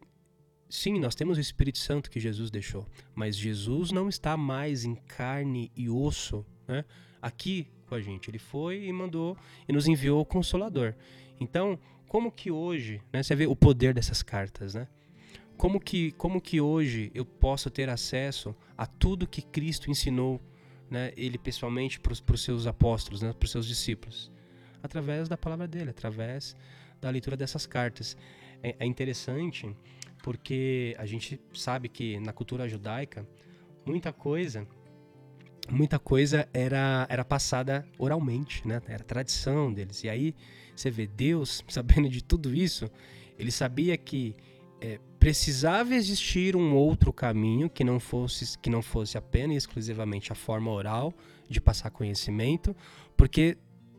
[0.69, 4.95] Sim, nós temos o Espírito Santo que Jesus deixou, mas Jesus não está mais em
[4.95, 6.83] carne e osso, né?
[7.21, 8.29] Aqui com a gente.
[8.29, 9.37] Ele foi e mandou
[9.67, 10.93] e nos enviou o Consolador.
[11.39, 13.23] Então, como que hoje, né?
[13.23, 14.87] Você vê o poder dessas cartas, né?
[15.55, 20.41] Como que, como que hoje eu posso ter acesso a tudo que Cristo ensinou,
[20.89, 21.13] né?
[21.15, 23.31] Ele pessoalmente para os seus apóstolos, né?
[23.31, 24.29] Para os seus discípulos,
[24.83, 26.57] através da palavra dele, através
[26.99, 28.17] da leitura dessas cartas.
[28.61, 29.73] é, é interessante
[30.23, 33.27] porque a gente sabe que na cultura judaica
[33.85, 34.67] muita coisa
[35.69, 38.81] muita coisa era era passada oralmente, né?
[38.87, 40.03] Era tradição deles.
[40.03, 40.35] E aí
[40.75, 42.89] você vê Deus sabendo de tudo isso,
[43.37, 44.35] ele sabia que
[44.79, 50.31] é, precisava existir um outro caminho que não fosse que não fosse apenas e exclusivamente
[50.31, 51.13] a forma oral
[51.49, 52.75] de passar conhecimento,
[53.15, 53.57] porque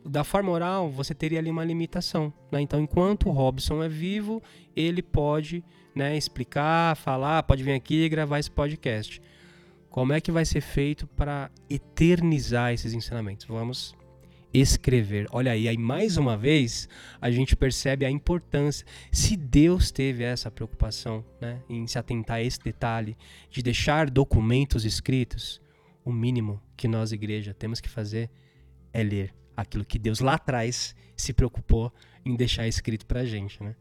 [0.09, 2.33] da forma oral você teria ali uma limitação.
[2.51, 2.61] Né?
[2.61, 4.43] Então, enquanto o Robson é vivo,
[4.75, 5.63] ele pode
[5.95, 9.21] né, explicar, falar, pode vir aqui e gravar esse podcast.
[9.91, 13.47] Como é que vai ser feito para eternizar esses ensinamentos?
[13.47, 13.97] Vamos
[14.53, 15.27] escrever.
[15.31, 16.89] Olha aí, aí mais uma vez
[17.21, 18.87] a gente percebe a importância.
[19.11, 23.17] Se Deus teve essa preocupação né, em se atentar a esse detalhe
[23.51, 25.61] de deixar documentos escritos,
[26.05, 28.31] o mínimo que nós, igreja, temos que fazer
[28.93, 31.93] é ler aquilo que Deus lá atrás se preocupou
[32.25, 33.61] em deixar escrito para a gente.
[33.61, 33.75] Né?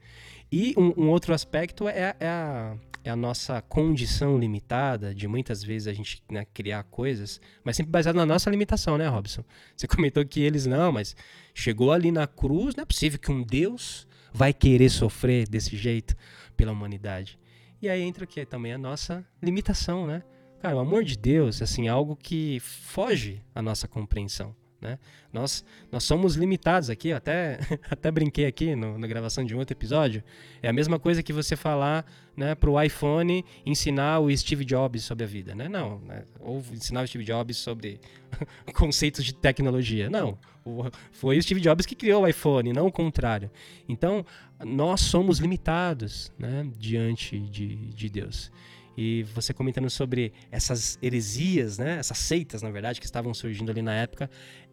[0.51, 5.63] E um, um outro aspecto é, é, a, é, a, nossa condição limitada de muitas
[5.63, 9.43] vezes a gente né, criar coisas, mas sempre baseado na nossa limitação, né, Robson?
[9.75, 11.15] Você comentou que eles não, mas
[11.53, 16.15] chegou ali na cruz, não é possível que um Deus vai querer sofrer desse jeito
[16.55, 17.37] pela humanidade.
[17.79, 20.23] E aí entra o que também a nossa limitação, né?
[20.59, 24.55] Cara, o amor de Deus, assim, é algo que foge à nossa compreensão.
[24.87, 24.99] Né?
[25.33, 27.59] Nós, nós somos limitados aqui, até,
[27.91, 30.23] até brinquei aqui no, na gravação de um outro episódio.
[30.61, 35.03] É a mesma coisa que você falar né, para o iPhone ensinar o Steve Jobs
[35.03, 35.53] sobre a vida.
[35.53, 35.67] Né?
[35.67, 36.23] Não, né?
[36.39, 37.99] ou ensinar o Steve Jobs sobre
[38.73, 40.09] conceitos de tecnologia.
[40.09, 43.51] Não, o, foi o Steve Jobs que criou o iPhone, não o contrário.
[43.89, 44.25] Então,
[44.63, 48.51] nós somos limitados né, diante de, de Deus.
[48.97, 51.99] E você comentando sobre essas heresias, né?
[51.99, 54.27] Essas seitas, na verdade, que estavam surgindo ali na época,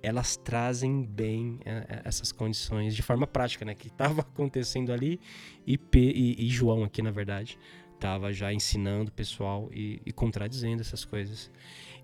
[0.05, 3.75] elas trazem bem é, é essas condições de forma prática, né?
[3.75, 5.21] Que estava acontecendo ali
[5.67, 7.59] e, P, e, e, João aqui, na verdade,
[7.95, 11.51] estava já ensinando o pessoal e, e, contradizendo essas coisas.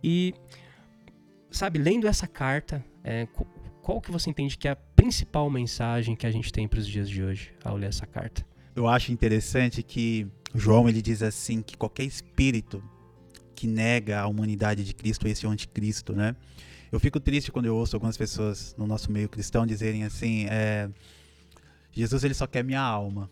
[0.02, 0.34] E,
[1.50, 3.26] sabe, lendo essa carta, é,
[3.82, 6.86] qual que você entende que é a principal mensagem que a gente tem para os
[6.86, 8.46] dias de hoje ao ler essa carta?
[8.74, 12.82] Eu acho interessante que João ele diz assim que qualquer espírito
[13.54, 16.34] que nega a humanidade de Cristo, esse é anticristo, né?
[16.92, 20.90] Eu fico triste quando eu ouço algumas pessoas no nosso meio cristão dizerem assim, é,
[21.92, 23.30] Jesus ele só quer minha alma.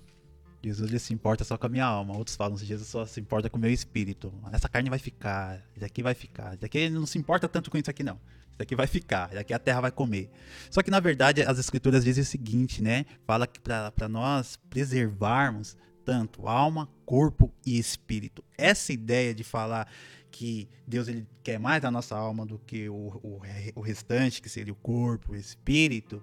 [0.63, 2.17] Jesus ele se importa só com a minha alma.
[2.17, 4.33] Outros falam, Jesus só se importa com o meu espírito.
[4.53, 6.55] Essa carne vai ficar, isso aqui vai ficar.
[6.55, 8.21] Isso aqui ele não se importa tanto com isso aqui não.
[8.53, 10.31] Isso aqui vai ficar, isso aqui a terra vai comer.
[10.71, 13.07] Só que na verdade as escrituras dizem o seguinte, né?
[13.25, 18.43] Fala que para nós preservarmos tanto alma, corpo e espírito.
[18.57, 19.87] Essa ideia de falar
[20.31, 23.41] que Deus ele quer mais a nossa alma do que o, o,
[23.75, 26.23] o restante, que seria o corpo, o espírito,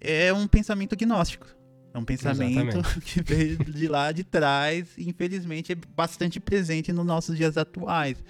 [0.00, 1.46] é um pensamento gnóstico.
[1.92, 3.00] É um pensamento Exatamente.
[3.00, 8.22] que veio de lá de trás e infelizmente é bastante presente nos nossos dias atuais.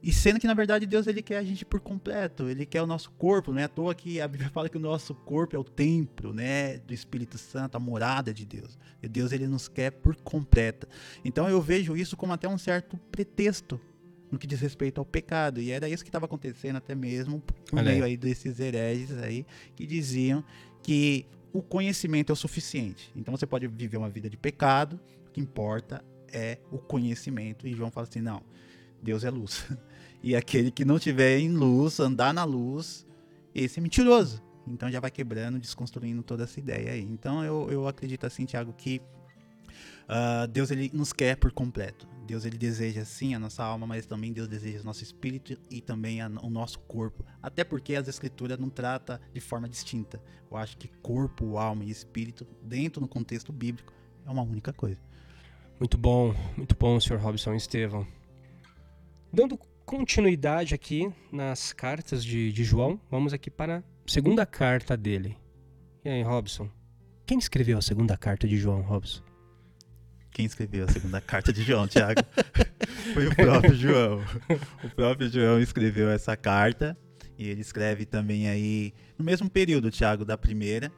[0.00, 2.86] E sendo que, na verdade, Deus ele quer a gente por completo, ele quer o
[2.86, 5.58] nosso corpo, não é à toa que a Bíblia fala que o nosso corpo é
[5.58, 8.78] o templo, né, do Espírito Santo, a morada de Deus.
[9.02, 10.86] E Deus ele nos quer por completa.
[11.24, 13.80] Então eu vejo isso como até um certo pretexto
[14.34, 15.60] no que diz respeito ao pecado.
[15.60, 19.46] E era isso que estava acontecendo até mesmo por Olha meio aí desses hereges aí
[19.74, 20.44] que diziam
[20.82, 23.10] que o conhecimento é o suficiente.
[23.16, 27.66] Então você pode viver uma vida de pecado, o que importa é o conhecimento.
[27.66, 28.42] E João fala assim: não,
[29.02, 29.64] Deus é luz.
[30.26, 33.06] E aquele que não tiver em luz, andar na luz,
[33.54, 34.42] esse é mentiroso.
[34.66, 37.02] Então já vai quebrando, desconstruindo toda essa ideia aí.
[37.02, 39.02] Então eu, eu acredito assim, Tiago, que
[40.08, 42.06] uh, Deus ele nos quer por completo.
[42.26, 45.80] Deus ele deseja sim a nossa alma, mas também Deus deseja o nosso espírito e
[45.80, 47.24] também a, o nosso corpo.
[47.42, 50.22] Até porque as escrituras não trata de forma distinta.
[50.50, 53.92] Eu acho que corpo, alma e espírito, dentro do contexto bíblico,
[54.26, 55.00] é uma única coisa.
[55.78, 57.16] Muito bom, muito bom, Sr.
[57.16, 58.06] Robson Estevão.
[59.32, 65.36] Dando continuidade aqui nas cartas de, de João, vamos aqui para a segunda carta dele.
[66.04, 66.70] E aí, Robson?
[67.26, 69.33] Quem escreveu a segunda carta de João, Robson?
[70.34, 72.20] Quem escreveu a segunda carta de João, Tiago?
[73.14, 74.20] Foi o próprio João.
[74.82, 76.98] O próprio João escreveu essa carta
[77.38, 80.90] e ele escreve também aí no mesmo período, Tiago, da primeira,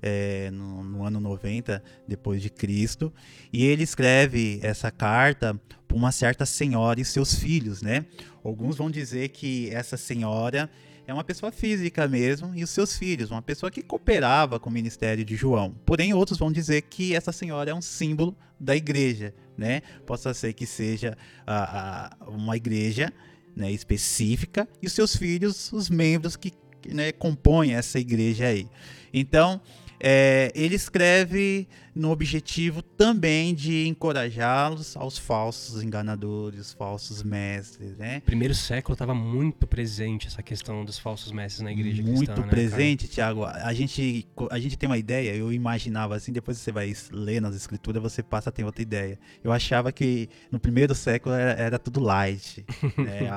[0.00, 3.12] é, no, no, ano 90 depois de Cristo,
[3.52, 8.06] e ele escreve essa carta para uma certa senhora e seus filhos, né?
[8.44, 10.70] Alguns vão dizer que essa senhora
[11.06, 14.72] é uma pessoa física mesmo e os seus filhos, uma pessoa que cooperava com o
[14.72, 15.74] ministério de João.
[15.84, 19.82] Porém, outros vão dizer que essa senhora é um símbolo da igreja, né?
[20.04, 23.12] Possa ser que seja a, uma igreja
[23.54, 26.52] né, específica e os seus filhos, os membros que
[26.88, 28.68] né, compõem essa igreja aí.
[29.12, 29.60] Então,
[30.00, 38.20] é, ele escreve no objetivo também de encorajá-los aos falsos enganadores, falsos mestres, né?
[38.20, 42.50] Primeiro século estava muito presente essa questão dos falsos mestres na igreja muito cristã, Muito
[42.50, 43.44] presente, né, Tiago.
[43.44, 47.56] A gente, a gente tem uma ideia, eu imaginava assim, depois você vai ler nas
[47.56, 49.18] escrituras, você passa a ter outra ideia.
[49.42, 52.62] Eu achava que no primeiro século era, era tudo light,
[52.98, 53.30] né?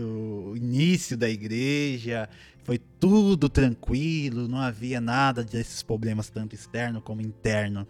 [0.00, 2.26] o início da igreja,
[2.64, 7.86] foi tudo tranquilo, não havia nada desses problemas, tanto externo como interno.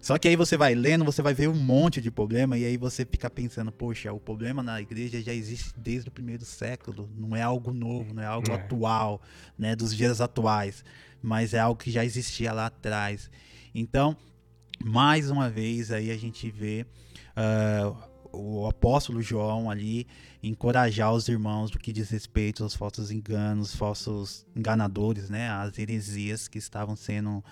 [0.00, 2.76] Só que aí você vai lendo, você vai ver um monte de problema e aí
[2.78, 7.36] você fica pensando, poxa, o problema na igreja já existe desde o primeiro século, não
[7.36, 8.54] é algo novo, não é algo é.
[8.54, 9.20] atual,
[9.58, 10.82] né, dos dias atuais,
[11.22, 13.30] mas é algo que já existia lá atrás.
[13.74, 14.16] Então,
[14.82, 16.86] mais uma vez aí a gente vê
[17.36, 20.06] uh, o apóstolo João ali
[20.42, 26.48] encorajar os irmãos do que diz respeito aos falsos enganos, falsos enganadores, né, as heresias
[26.48, 27.44] que estavam sendo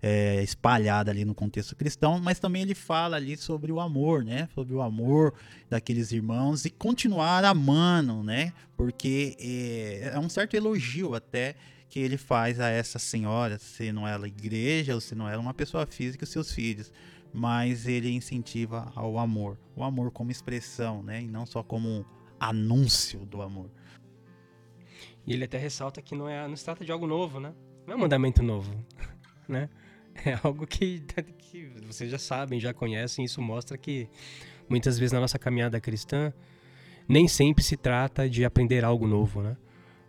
[0.00, 4.48] é, espalhadas ali no contexto cristão, mas também ele fala ali sobre o amor, né,
[4.54, 5.34] sobre o amor
[5.68, 11.56] daqueles irmãos e continuar amando, né, porque é, é um certo elogio até
[11.88, 15.54] que ele faz a essa senhora, se não ela igreja ou se não ela uma
[15.54, 16.92] pessoa física, seus filhos
[17.32, 22.04] mas ele incentiva ao amor, o amor como expressão, né, e não só como
[22.38, 23.70] anúncio do amor.
[25.26, 27.52] E ele até ressalta que não é, não se trata de algo novo, né?
[27.86, 28.72] Não é um mandamento novo,
[29.48, 29.68] né?
[30.24, 31.02] É algo que,
[31.38, 33.24] que vocês já sabem, já conhecem.
[33.24, 34.08] Isso mostra que
[34.68, 36.32] muitas vezes na nossa caminhada cristã
[37.08, 39.56] nem sempre se trata de aprender algo novo, né?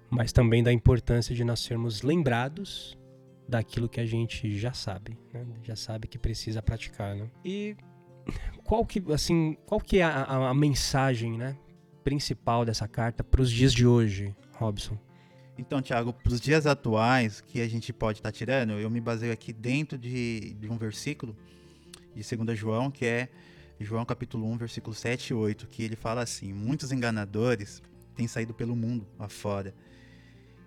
[0.10, 2.98] Mas também da importância de nós sermos lembrados
[3.50, 5.46] daquilo que a gente já sabe, né?
[5.64, 7.30] já sabe que precisa praticar, né?
[7.44, 7.76] E
[8.64, 11.58] qual que, assim, qual que é a, a, a mensagem, né,
[12.04, 14.98] principal dessa carta para os dias de hoje, Robson?
[15.58, 19.02] Então, Tiago, para os dias atuais que a gente pode estar tá tirando, eu me
[19.02, 21.36] baseio aqui dentro de, de um versículo
[22.16, 23.30] de 2 João, que é
[23.80, 27.82] João capítulo 1, versículo 7 e 8, que ele fala assim: Muitos enganadores
[28.16, 29.74] têm saído pelo mundo afora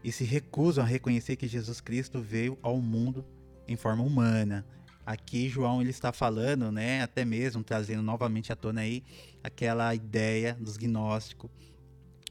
[0.03, 3.25] e se recusam a reconhecer que Jesus Cristo veio ao mundo
[3.67, 4.67] em forma humana.
[5.05, 9.03] Aqui João ele está falando, né, até mesmo trazendo novamente à tona aí
[9.43, 11.51] aquela ideia dos gnósticos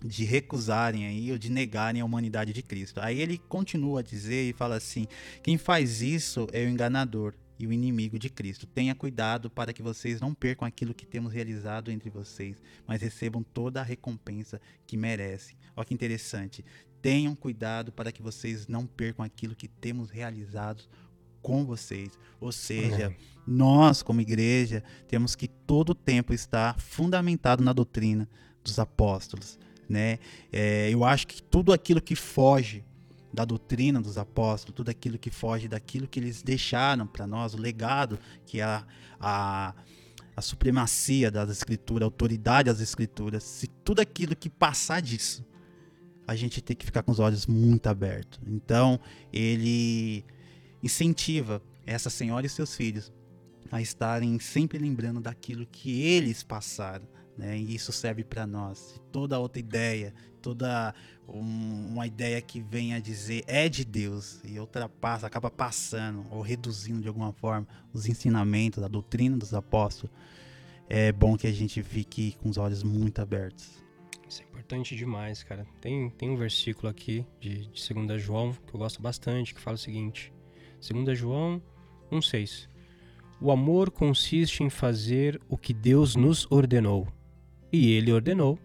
[0.04, 3.00] de recusarem aí ou de negarem a humanidade de Cristo.
[3.02, 5.08] Aí ele continua a dizer e fala assim:
[5.44, 8.66] quem faz isso é o enganador e o inimigo de Cristo.
[8.66, 13.44] Tenha cuidado para que vocês não percam aquilo que temos realizado entre vocês, mas recebam
[13.44, 15.56] toda a recompensa que merecem.
[15.76, 16.66] Olha que interessante
[17.02, 20.84] tenham cuidado para que vocês não percam aquilo que temos realizado
[21.42, 22.12] com vocês.
[22.40, 28.30] Ou seja, nós, como igreja, temos que todo o tempo estar fundamentado na doutrina
[28.64, 29.58] dos apóstolos.
[29.90, 30.20] Né?
[30.52, 32.86] É, eu acho que tudo aquilo que foge
[33.34, 37.58] da doutrina dos apóstolos, tudo aquilo que foge daquilo que eles deixaram para nós, o
[37.58, 38.86] legado que a,
[39.20, 39.74] a
[40.36, 45.46] a supremacia das escrituras, a autoridade das escrituras, se tudo aquilo que passar disso,
[46.28, 48.40] a gente tem que ficar com os olhos muito abertos.
[48.48, 49.00] Então,
[49.34, 50.24] ele
[50.82, 53.12] incentiva essa senhora e seus filhos
[53.72, 57.08] a estarem sempre lembrando daquilo que eles passaram.
[57.38, 57.58] Né?
[57.58, 59.02] E isso serve para nós.
[59.12, 60.94] Toda outra ideia, toda
[61.28, 67.02] um, uma ideia que venha dizer é de Deus e ultrapassa, acaba passando ou reduzindo
[67.02, 70.12] de alguma forma os ensinamentos, a doutrina dos apóstolos,
[70.90, 73.82] é bom que a gente fique com os olhos muito abertos.
[74.28, 75.66] Isso é importante demais, cara.
[75.80, 79.76] Tem, tem um versículo aqui de, de 2 João que eu gosto bastante, que fala
[79.76, 80.34] o seguinte:
[80.90, 81.62] 2 João
[82.12, 82.68] 1,6
[83.40, 87.08] O amor consiste em fazer o que Deus nos ordenou,
[87.72, 88.60] e Ele ordenou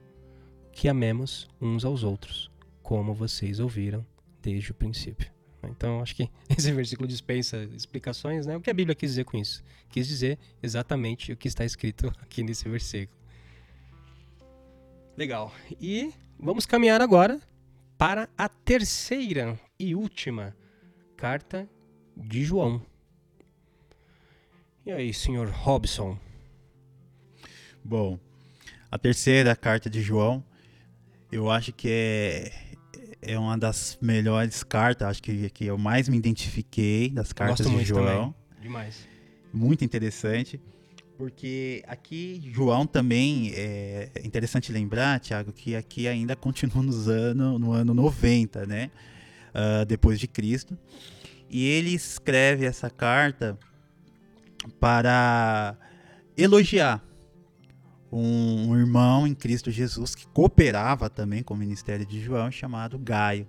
[0.76, 2.50] que amemos uns aos outros,
[2.82, 4.06] como vocês ouviram
[4.42, 5.32] desde o princípio.
[5.64, 8.58] Então, acho que esse versículo dispensa explicações, né?
[8.58, 9.64] O que a Bíblia quis dizer com isso?
[9.88, 13.18] Quis dizer exatamente o que está escrito aqui nesse versículo.
[15.16, 15.50] Legal.
[15.80, 17.40] E vamos caminhar agora
[17.96, 20.54] para a terceira e última
[21.16, 21.66] carta
[22.14, 22.84] de João.
[24.84, 26.18] E aí, senhor Robson?
[27.82, 28.18] Bom,
[28.90, 30.44] a terceira carta de João,
[31.30, 32.52] eu acho que é,
[33.22, 37.70] é uma das melhores cartas, acho que, que eu mais me identifiquei das cartas Gosto
[37.70, 38.04] de muito João.
[38.04, 38.34] Também.
[38.62, 39.08] Demais.
[39.52, 40.60] Muito interessante,
[41.16, 47.72] porque aqui João também é interessante lembrar, Tiago, que aqui ainda continua nos ano, no
[47.72, 48.90] ano 90, né?
[49.54, 50.76] Uh, depois de Cristo.
[51.48, 53.58] E ele escreve essa carta
[54.78, 55.76] para
[56.36, 57.02] elogiar
[58.10, 63.46] um, irmão em Cristo Jesus que cooperava também com o ministério de João, chamado Gaio.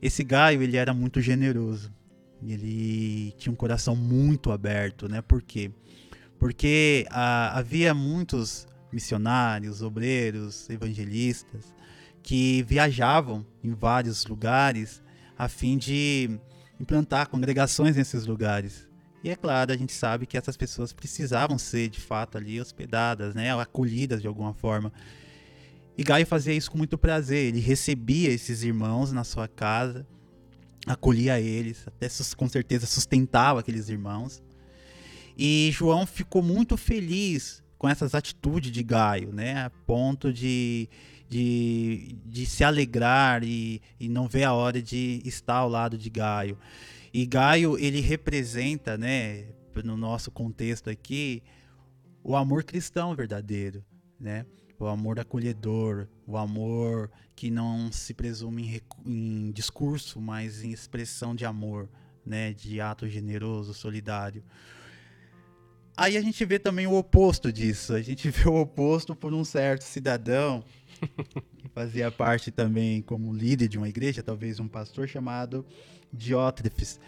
[0.00, 1.92] Esse Gaio ele era muito generoso.
[2.42, 5.22] Ele tinha um coração muito aberto, né?
[5.22, 5.70] Por quê?
[6.38, 11.74] Porque ah, havia muitos missionários, obreiros, evangelistas
[12.22, 15.02] que viajavam em vários lugares
[15.38, 16.38] a fim de
[16.78, 18.85] implantar congregações nesses lugares.
[19.26, 23.34] E é claro, a gente sabe que essas pessoas precisavam ser de fato ali hospedadas,
[23.34, 24.92] né, acolhidas de alguma forma.
[25.98, 27.46] E Gaio fazia isso com muito prazer.
[27.46, 30.06] Ele recebia esses irmãos na sua casa,
[30.86, 32.06] acolhia eles, até
[32.36, 34.40] com certeza sustentava aqueles irmãos.
[35.36, 40.88] E João ficou muito feliz com essas atitudes de Gaio, né, a ponto de
[41.28, 46.08] de, de se alegrar e, e não ver a hora de estar ao lado de
[46.08, 46.56] Gaio.
[47.16, 49.46] E Gaio, ele representa, né,
[49.82, 51.42] no nosso contexto aqui,
[52.22, 53.82] o amor cristão verdadeiro,
[54.20, 54.44] né?
[54.78, 61.34] O amor acolhedor, o amor que não se presume em, em discurso, mas em expressão
[61.34, 61.88] de amor,
[62.22, 62.52] né?
[62.52, 64.44] De ato generoso, solidário.
[65.96, 67.94] Aí a gente vê também o oposto disso.
[67.94, 70.62] A gente vê o oposto por um certo cidadão
[71.56, 75.64] que fazia parte também como líder de uma igreja, talvez um pastor chamado
[76.12, 77.00] Diótrefes.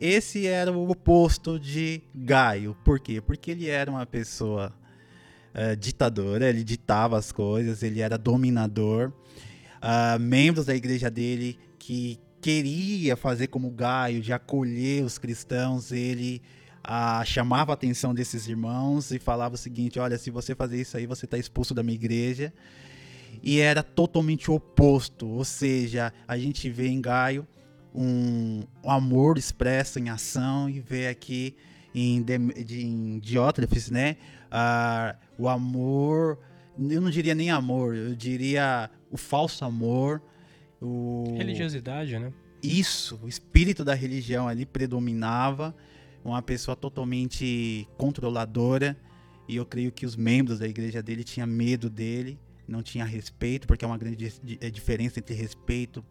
[0.00, 2.76] Esse era o oposto de Gaio.
[2.84, 3.20] Por quê?
[3.20, 4.72] Porque ele era uma pessoa
[5.54, 9.12] uh, ditadora, ele ditava as coisas, ele era dominador.
[9.82, 16.40] Uh, membros da igreja dele que queria fazer como Gaio, de acolher os cristãos, ele
[16.86, 20.96] uh, chamava a atenção desses irmãos e falava o seguinte: olha, se você fazer isso
[20.96, 22.52] aí, você está expulso da minha igreja
[23.42, 27.46] e era totalmente oposto, ou seja, a gente vê em Gaio
[27.94, 31.56] um, um amor expresso em ação e vê aqui
[31.94, 34.16] em, de, em Diótrefes, né,
[34.46, 36.38] uh, o amor,
[36.78, 40.22] eu não diria nem amor, eu diria o falso amor,
[40.80, 41.34] o...
[41.36, 42.32] religiosidade, né?
[42.62, 45.74] Isso, o espírito da religião ali predominava,
[46.24, 48.96] uma pessoa totalmente controladora,
[49.48, 52.38] e eu creio que os membros da igreja dele tinham medo dele,
[52.68, 56.04] não tinha respeito, porque é uma grande é diferença entre respeito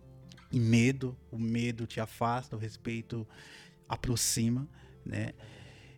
[0.52, 1.18] e medo.
[1.32, 3.28] O medo te afasta, o respeito
[3.88, 4.68] aproxima,
[5.06, 5.34] né?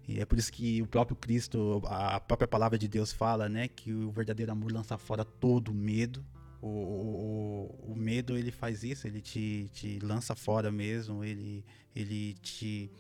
[0.08, 3.68] E é por isso que o próprio Cristo, a própria palavra de Deus fala, né,
[3.68, 6.26] que o verdadeiro amor lança fora todo medo.
[6.62, 12.36] O, o, o, medo ele faz isso, ele te, te lança fora mesmo, ele, ele
[12.42, 12.92] te,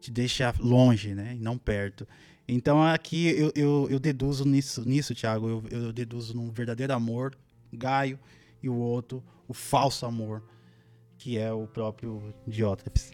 [0.00, 2.06] te deixa longe, né, não perto.
[2.46, 7.36] Então aqui eu, eu, eu deduzo nisso, nisso Thiago, eu, eu deduzo num verdadeiro amor,
[7.72, 8.20] Gaio,
[8.62, 10.44] e o outro, o falso amor,
[11.22, 13.12] que é o próprio Diótrefes.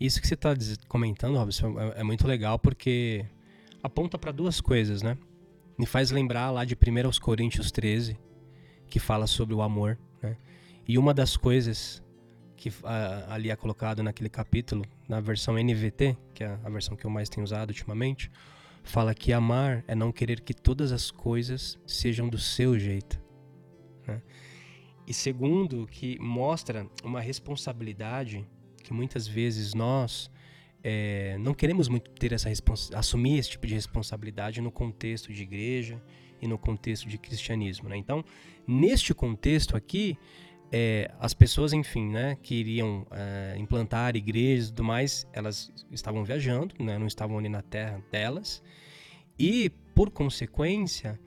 [0.00, 0.54] Isso que você está
[0.88, 3.26] comentando, Robson, é, é, muito legal porque
[3.82, 5.18] aponta para duas coisas, né?
[5.78, 8.18] Me faz lembrar lá de 1 aos Coríntios 13,
[8.88, 10.38] que fala sobre o amor, né?
[10.88, 12.02] E uma das coisas
[12.56, 12.72] que
[13.28, 17.28] ali é colocado naquele capítulo, na versão NVT, que é a versão que eu mais
[17.28, 18.30] tenho usado ultimamente,
[18.82, 23.20] fala que amar é não querer que todas as coisas sejam do seu jeito.
[24.06, 24.22] Né?
[25.12, 28.46] E segundo, que mostra uma responsabilidade
[28.82, 30.30] que muitas vezes nós
[30.82, 32.48] é, não queremos muito ter essa
[32.94, 36.02] assumir esse tipo de responsabilidade no contexto de igreja
[36.40, 37.90] e no contexto de cristianismo.
[37.90, 37.98] Né?
[37.98, 38.24] Então,
[38.66, 40.16] neste contexto aqui,
[40.72, 46.24] é, as pessoas, enfim, né, que iriam é, implantar igrejas e tudo mais, elas estavam
[46.24, 48.62] viajando, né, não estavam ali na terra delas,
[49.38, 51.20] e, por consequência,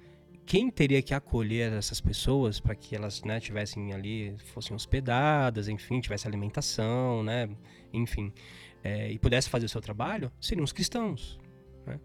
[0.45, 5.99] quem teria que acolher essas pessoas para que elas né, tivessem ali, fossem hospedadas, enfim,
[5.99, 7.49] tivesse alimentação, né,
[7.91, 8.31] enfim,
[8.83, 11.39] é, e pudesse fazer o seu trabalho, seriam os cristãos.
[11.85, 11.99] Né?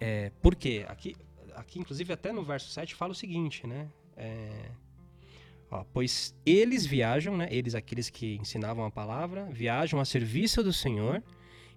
[0.00, 0.84] É, por quê?
[0.88, 1.16] Aqui,
[1.54, 3.88] aqui, inclusive, até no verso 7 fala o seguinte, né?
[4.16, 4.70] É,
[5.70, 7.48] ó, pois eles viajam, né?
[7.50, 11.22] Eles, aqueles que ensinavam a palavra, viajam a serviço do Senhor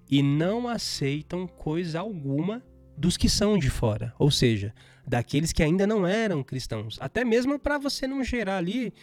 [0.10, 2.64] e não aceitam coisa alguma
[2.98, 4.14] dos que são de fora.
[4.18, 4.74] Ou seja,
[5.08, 6.98] daqueles que ainda não eram cristãos.
[7.00, 8.94] Até mesmo para você não gerar ali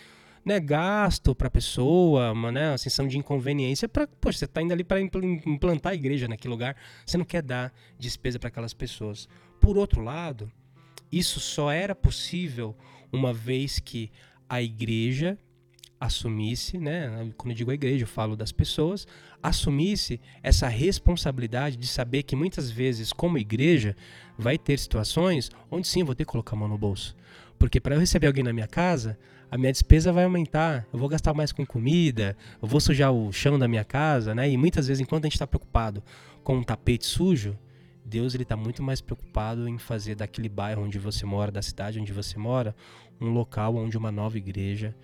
[0.44, 4.72] né, gasto para a pessoa, uma, né, sensação de inconveniência para, poxa, você está indo
[4.72, 6.76] ali para implantar a igreja naquele lugar,
[7.06, 9.26] você não quer dar despesa para aquelas pessoas.
[9.58, 10.52] Por outro lado,
[11.10, 12.76] isso só era possível
[13.10, 14.10] uma vez que
[14.48, 15.38] a igreja
[16.04, 19.06] assumisse, né, quando eu digo a igreja, eu falo das pessoas,
[19.42, 23.96] assumisse essa responsabilidade de saber que muitas vezes, como igreja,
[24.38, 27.16] vai ter situações onde sim eu vou ter que colocar a mão no bolso.
[27.58, 29.18] Porque para eu receber alguém na minha casa,
[29.50, 33.32] a minha despesa vai aumentar, eu vou gastar mais com comida, eu vou sujar o
[33.32, 34.50] chão da minha casa, né?
[34.50, 36.02] E muitas vezes, enquanto a gente está preocupado
[36.42, 37.56] com um tapete sujo,
[38.04, 41.98] Deus ele está muito mais preocupado em fazer daquele bairro onde você mora, da cidade
[41.98, 42.74] onde você mora,
[43.20, 44.94] um local onde uma nova igreja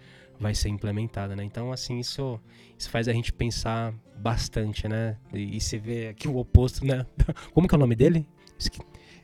[0.41, 1.45] vai ser implementada, né?
[1.45, 2.41] Então, assim, isso,
[2.79, 5.19] isso faz a gente pensar bastante, né?
[5.33, 7.07] E, e você vê aqui o oposto, né?
[7.53, 8.27] Como que é o nome dele?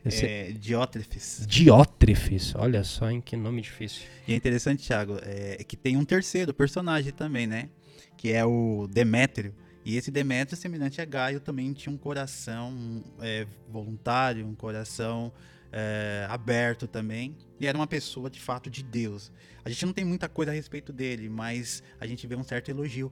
[0.05, 1.45] É, Diótrefes.
[1.45, 4.03] Diótrefes, olha só em que nome difícil.
[4.27, 7.69] E é interessante, Thiago, é, que tem um terceiro personagem também, né?
[8.15, 9.53] Que é o Demétrio.
[9.83, 15.33] E esse Demétrio, semelhante a Gaio, também tinha um coração é, voluntário, um coração
[15.71, 17.35] é, aberto também.
[17.59, 19.31] E era uma pessoa de fato de Deus.
[19.63, 22.69] A gente não tem muita coisa a respeito dele, mas a gente vê um certo
[22.69, 23.11] elogio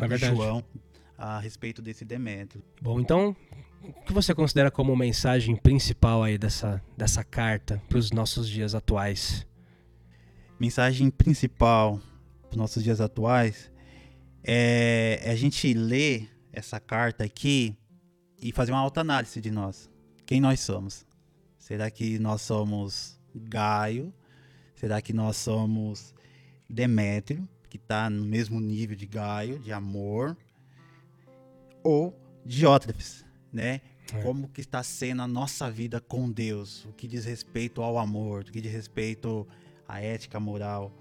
[0.00, 0.64] é de João
[1.18, 2.64] a respeito desse Demétrio.
[2.80, 3.36] Bom, então
[3.82, 8.74] o que você considera como mensagem principal aí dessa, dessa carta para os nossos dias
[8.74, 9.46] atuais?
[10.58, 12.00] Mensagem principal
[12.42, 13.70] para os nossos dias atuais
[14.44, 17.76] é, é a gente ler essa carta aqui
[18.40, 19.90] e fazer uma autoanálise de nós.
[20.26, 21.06] Quem nós somos?
[21.62, 24.12] Será que nós somos Gaio?
[24.74, 26.12] Será que nós somos
[26.68, 30.36] Demétrio, que está no mesmo nível de Gaio, de amor?
[31.84, 33.80] Ou Diótrefes, né?
[34.12, 34.22] É.
[34.22, 38.42] Como que está sendo a nossa vida com Deus, o que diz respeito ao amor,
[38.42, 39.46] o que diz respeito
[39.86, 40.92] à ética moral.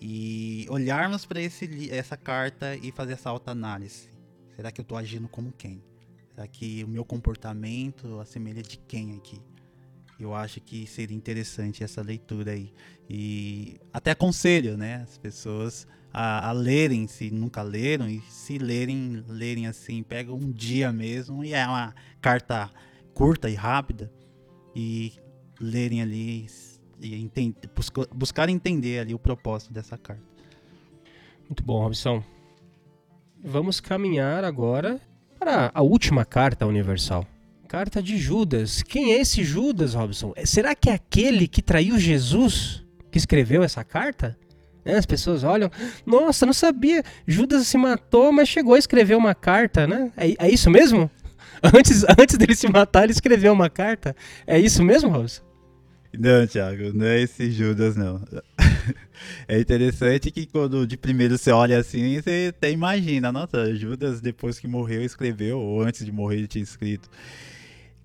[0.00, 4.08] E olharmos para essa carta e fazer essa autoanálise.
[4.54, 5.82] Será que eu estou agindo como quem?
[6.32, 9.40] Será que o meu comportamento assemelha de quem aqui?
[10.18, 12.72] Eu acho que seria interessante essa leitura aí.
[13.08, 19.22] E até aconselho, né, as pessoas a, a, lerem, se nunca leram, e se lerem,
[19.28, 22.70] lerem assim, pega um dia mesmo, e é uma carta
[23.12, 24.10] curta e rápida,
[24.74, 25.12] e
[25.60, 26.46] lerem ali
[27.00, 30.22] e entender, buscar, buscar entender ali o propósito dessa carta.
[31.48, 32.22] Muito bom, Robson.
[33.44, 35.00] Vamos caminhar agora
[35.38, 37.26] para a última carta universal.
[37.66, 38.82] Carta de Judas.
[38.82, 40.32] Quem é esse Judas, Robson?
[40.44, 44.38] Será que é aquele que traiu Jesus que escreveu essa carta?
[44.84, 44.94] Né?
[44.96, 45.70] As pessoas olham,
[46.06, 47.02] nossa, não sabia.
[47.26, 50.12] Judas se matou, mas chegou a escrever uma carta, né?
[50.16, 51.10] É, é isso mesmo?
[51.62, 54.14] Antes, antes dele se matar, ele escreveu uma carta.
[54.46, 55.42] É isso mesmo, Robson?
[56.16, 58.22] Não, Thiago, não é esse Judas, não.
[59.48, 64.58] É interessante que quando de primeiro você olha assim, você até imagina, nossa, Judas depois
[64.58, 67.08] que morreu escreveu, ou antes de morrer ele tinha escrito.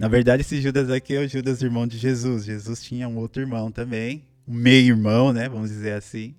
[0.01, 2.43] Na verdade, esse Judas aqui é o Judas irmão de Jesus.
[2.43, 6.33] Jesus tinha um outro irmão também, um meio-irmão, né, vamos dizer assim,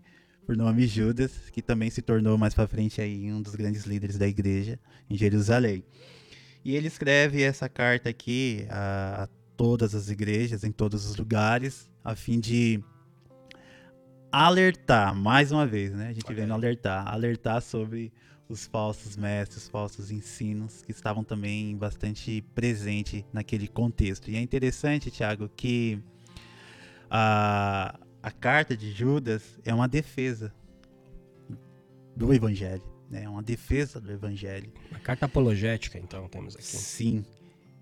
[0.45, 4.19] por nome Judas, que também se tornou mais para frente aí um dos grandes líderes
[4.19, 5.85] da igreja em Jerusalém.
[6.65, 11.89] E ele escreve essa carta aqui a, a todas as igrejas, em todos os lugares,
[12.03, 12.83] a fim de
[14.33, 16.09] alertar, mais uma vez, né?
[16.09, 18.13] A gente vem alertar, alertar sobre
[18.49, 24.31] os falsos mestres, os falsos ensinos que estavam também bastante presente naquele contexto.
[24.31, 25.99] E é interessante, Tiago, que
[27.11, 30.53] a, a carta de Judas é uma defesa
[32.15, 33.25] do evangelho, né?
[33.25, 34.71] É uma defesa do evangelho.
[34.91, 36.65] Uma carta apologética, então, temos aqui.
[36.65, 37.25] Sim.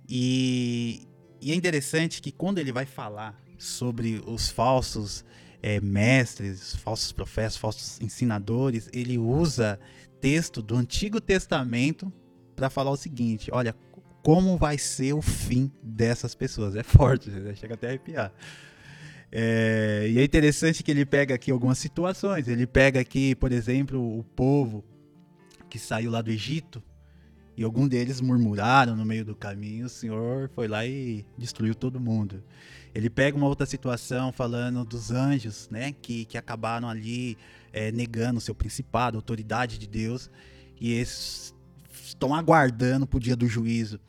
[0.09, 1.09] E
[1.43, 5.25] E é interessante que quando ele vai falar sobre os falsos
[5.63, 9.79] é, mestres, falsos profetas, falsos ensinadores, ele usa
[10.21, 12.13] texto do Antigo Testamento
[12.55, 13.75] para falar o seguinte: olha,
[14.23, 16.77] como vai ser o fim dessas pessoas.
[16.77, 18.33] É forte, chega até a arrepiar.
[19.33, 22.49] É, e é interessante que ele pega aqui algumas situações.
[22.49, 24.85] Ele pega aqui, por exemplo, o povo
[25.69, 26.83] que saiu lá do Egito
[27.57, 29.87] e algum deles murmuraram no meio do caminho.
[29.87, 32.43] O Senhor foi lá e destruiu todo mundo.
[32.93, 37.39] Ele pega uma outra situação falando dos anjos, né, que, que acabaram ali
[37.73, 40.31] é, negando seu principado, autoridade de Deus,
[40.81, 41.55] e eles
[41.93, 44.01] estão aguardando para o dia do juízo.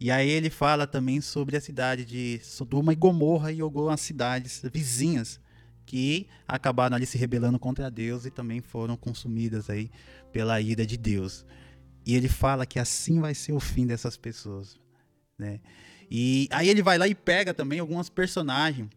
[0.00, 4.62] E aí ele fala também sobre a cidade de Sodoma e Gomorra e algumas cidades
[4.72, 5.40] vizinhas
[5.84, 9.90] que acabaram ali se rebelando contra Deus e também foram consumidas aí
[10.32, 11.44] pela ira de Deus.
[12.06, 14.78] E ele fala que assim vai ser o fim dessas pessoas,
[15.36, 15.60] né?
[16.10, 18.88] E aí ele vai lá e pega também algumas personagens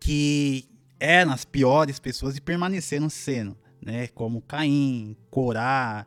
[0.00, 0.68] que
[1.06, 4.08] eram as piores pessoas e permaneceram sendo, né?
[4.08, 6.04] Como Caim, Corá,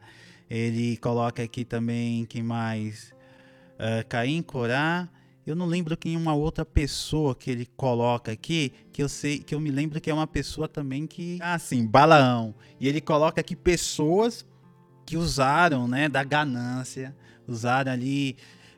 [0.50, 3.14] ele coloca aqui também quem mais
[3.76, 5.08] uh, Caim, Corá.
[5.48, 9.56] Eu não lembro quem uma outra pessoa que ele coloca aqui, que eu sei, que
[9.56, 12.54] eu me lembro que é uma pessoa também que, ah, sim, Balaão.
[12.80, 14.46] E ele coloca aqui pessoas
[15.06, 17.16] que usaram, né, da ganância,
[17.48, 18.38] usaram ali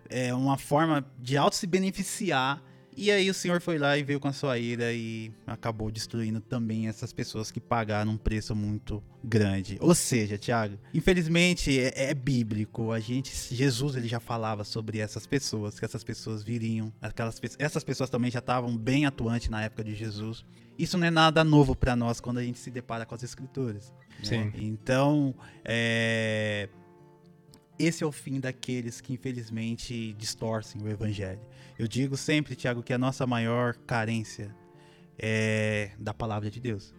[0.10, 2.64] é, uma forma de auto se beneficiar
[2.96, 6.42] e aí o Senhor foi lá e veio com a sua ira e acabou destruindo
[6.42, 9.78] também essas pessoas que pagaram um preço muito grande.
[9.80, 12.92] Ou seja, Tiago, infelizmente é, é, bíblico.
[12.92, 17.84] A gente, Jesus, ele já falava sobre essas pessoas, que essas pessoas viriam, aquelas essas
[17.84, 20.44] pessoas também já estavam bem atuantes na época de Jesus.
[20.78, 23.94] Isso não é nada novo para nós quando a gente se depara com as escrituras.
[24.20, 24.24] Né?
[24.24, 24.44] Sim.
[24.46, 24.54] Né?
[24.58, 25.34] Então,
[25.64, 26.68] é,
[27.80, 31.42] esse é o fim daqueles que infelizmente distorcem o evangelho.
[31.82, 34.56] Eu digo sempre, Tiago, que a nossa maior carência
[35.18, 36.94] é da palavra de Deus.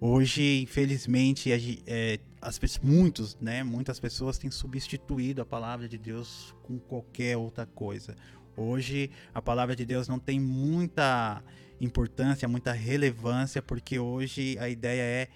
[0.00, 1.52] Hoje, infelizmente,
[1.86, 7.66] é, as, muitos, né, muitas pessoas têm substituído a palavra de Deus com qualquer outra
[7.66, 8.16] coisa.
[8.56, 11.44] Hoje, a palavra de Deus não tem muita
[11.78, 15.28] importância, muita relevância, porque hoje a ideia é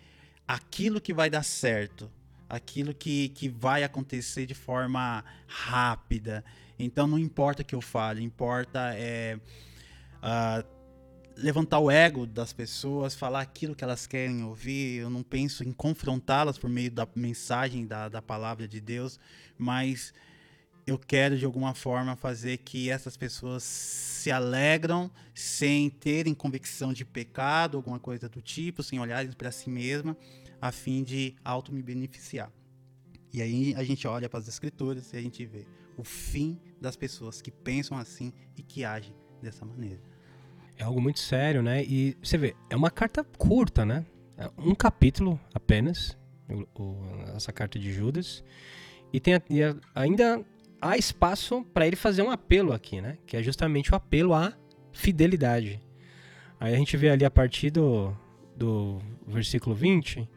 [0.47, 2.11] aquilo que vai dar certo
[2.49, 6.45] aquilo que, que vai acontecer de forma rápida.
[6.79, 9.39] Então não importa que eu fale, importa é,
[10.22, 10.66] uh,
[11.37, 15.01] levantar o ego das pessoas, falar aquilo que elas querem ouvir.
[15.01, 19.18] Eu não penso em confrontá-las por meio da mensagem da, da palavra de Deus,
[19.57, 20.12] mas
[20.87, 27.05] eu quero de alguma forma fazer que essas pessoas se alegram sem terem convicção de
[27.05, 30.16] pecado, alguma coisa do tipo, sem olharem para si mesma
[30.61, 32.51] a fim de auto me beneficiar.
[33.33, 35.66] E aí a gente olha para as escrituras e a gente vê
[35.97, 40.01] o fim das pessoas que pensam assim e que agem dessa maneira.
[40.76, 41.85] É algo muito sério, né?
[41.85, 44.07] E você vê, é uma carta curta, né?
[44.37, 46.16] É um capítulo apenas,
[46.49, 48.45] o, o, essa carta de Judas.
[49.12, 49.61] E tem e
[49.95, 50.45] ainda
[50.81, 53.18] há espaço para ele fazer um apelo aqui, né?
[53.26, 54.53] Que é justamente o apelo à
[54.93, 55.83] fidelidade.
[56.61, 58.14] Aí a gente vê ali a partir do,
[58.57, 60.29] do versículo 20,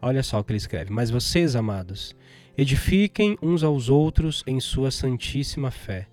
[0.00, 2.14] Olha só o que ele escreve: Mas vocês, amados,
[2.56, 6.08] edifiquem uns aos outros em sua santíssima fé.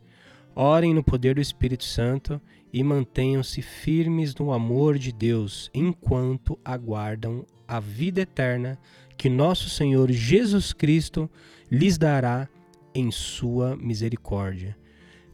[0.55, 2.39] Orem no poder do Espírito Santo
[2.71, 8.77] e mantenham-se firmes no amor de Deus enquanto aguardam a vida eterna
[9.17, 11.29] que nosso Senhor Jesus Cristo
[11.71, 12.47] lhes dará
[12.93, 14.77] em sua misericórdia.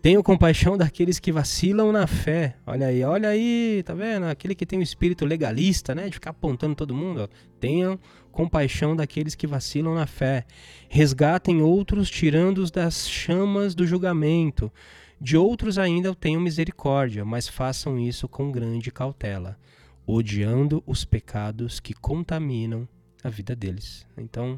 [0.01, 2.55] Tenham compaixão daqueles que vacilam na fé.
[2.65, 4.27] Olha aí, olha aí, tá vendo?
[4.27, 6.07] Aquele que tem o um espírito legalista, né?
[6.07, 7.29] De ficar apontando todo mundo.
[7.59, 7.99] Tenham
[8.31, 10.45] compaixão daqueles que vacilam na fé.
[10.87, 14.71] Resgatem outros, tirando-os das chamas do julgamento.
[15.19, 19.59] De outros ainda tenham misericórdia, mas façam isso com grande cautela,
[20.07, 22.87] odiando os pecados que contaminam
[23.21, 24.07] a vida deles.
[24.17, 24.57] Então,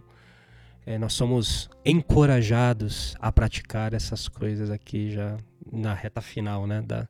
[0.86, 5.38] é, nós somos encorajados a praticar essas coisas aqui já
[5.72, 7.08] na reta final né, da,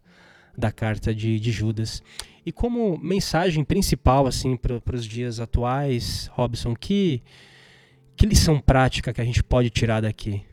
[0.57, 2.03] da carta de, de Judas.
[2.45, 7.23] E como mensagem principal assim para os dias atuais, Robson, que,
[8.15, 10.43] que lição prática que a gente pode tirar daqui?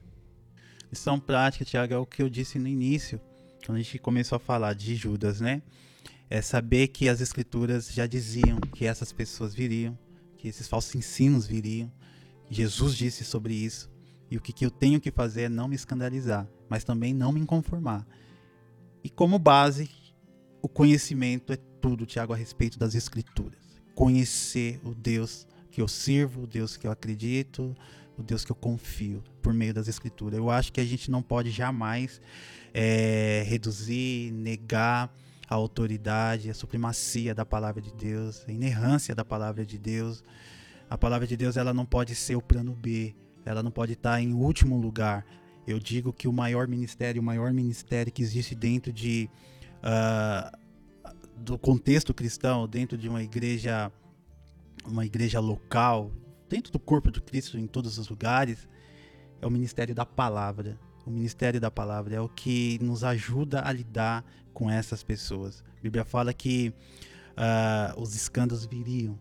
[0.90, 3.20] Lição prática, Tiago, é o que eu disse no início,
[3.66, 5.60] quando a gente começou a falar de Judas, né?
[6.30, 9.98] É saber que as escrituras já diziam que essas pessoas viriam,
[10.36, 11.90] que esses falsos ensinos viriam,
[12.50, 13.90] Jesus disse sobre isso.
[14.30, 17.32] E o que, que eu tenho que fazer é não me escandalizar, mas também não
[17.32, 18.06] me conformar.
[19.02, 19.88] E como base,
[20.60, 23.58] o conhecimento é tudo, Tiago, a respeito das Escrituras.
[23.94, 27.74] Conhecer o Deus que eu sirvo, o Deus que eu acredito,
[28.16, 30.38] o Deus que eu confio por meio das Escrituras.
[30.38, 32.20] Eu acho que a gente não pode jamais
[32.74, 35.14] é, reduzir, negar
[35.48, 40.22] a autoridade, a supremacia da palavra de Deus, a inerrância da palavra de Deus.
[40.90, 43.14] A palavra de Deus ela não pode ser o plano B,
[43.44, 45.24] ela não pode estar em último lugar.
[45.66, 49.28] Eu digo que o maior ministério, o maior ministério que existe dentro de
[49.78, 50.58] uh,
[51.36, 53.92] do contexto cristão, dentro de uma igreja,
[54.84, 56.10] uma igreja local,
[56.48, 58.66] dentro do corpo de Cristo em todos os lugares,
[59.40, 60.78] é o ministério da palavra.
[61.06, 65.62] O ministério da palavra é o que nos ajuda a lidar com essas pessoas.
[65.78, 66.72] A Bíblia fala que
[67.36, 69.18] uh, os escândalos viriam,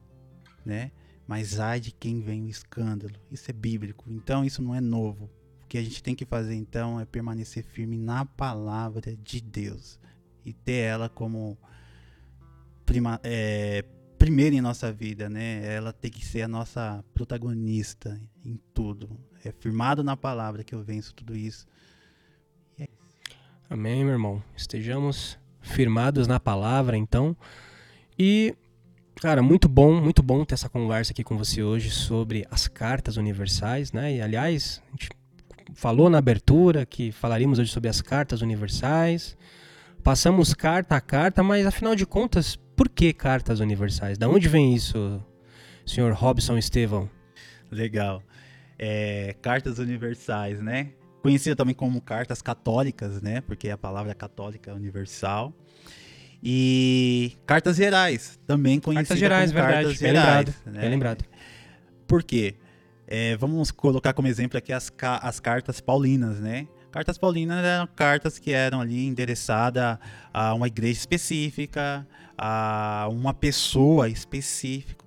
[0.66, 0.92] né?
[1.28, 3.16] Mas ai de quem vem o escândalo.
[3.30, 4.06] Isso é bíblico.
[4.10, 5.30] Então isso não é novo.
[5.64, 10.00] O que a gente tem que fazer então é permanecer firme na palavra de Deus
[10.46, 11.58] e ter ela como
[12.86, 13.84] prima, é,
[14.18, 15.62] primeiro em nossa vida, né?
[15.76, 19.10] Ela tem que ser a nossa protagonista em tudo.
[19.44, 21.68] É firmado na palavra que eu venço tudo isso.
[22.80, 23.38] É isso.
[23.70, 24.42] Amém, meu irmão.
[24.56, 27.36] Estejamos firmados na palavra, então.
[28.18, 28.56] E,
[29.18, 33.18] cara, muito bom, muito bom ter essa conversa aqui com você hoje sobre as cartas
[33.18, 34.16] universais, né?
[34.16, 35.10] E, aliás, a gente
[35.74, 39.36] falou na abertura que falaríamos hoje sobre as cartas universais.
[40.04, 44.18] Passamos carta a carta, mas afinal de contas, por que cartas universais?
[44.18, 45.22] Da onde vem isso,
[45.86, 47.10] senhor Robson Estevão?
[47.72, 48.22] Legal.
[48.78, 50.92] É, cartas universais, né?
[51.22, 53.42] Conhecida também como cartas católicas, né?
[53.42, 55.54] Porque a palavra católica é universal.
[56.42, 59.84] E cartas gerais, também conhecidas cartas gerais, como verdade.
[59.86, 60.46] cartas bem gerais.
[60.46, 60.82] Lembrado, né?
[60.82, 61.26] Bem lembrado.
[62.08, 62.56] Por quê?
[63.08, 66.68] É, vamos colocar como exemplo aqui as, as cartas paulinas, né?
[66.92, 69.98] Cartas paulinas eram cartas que eram ali endereçadas
[70.34, 72.08] a uma igreja específica,
[72.38, 75.06] a uma pessoa específica.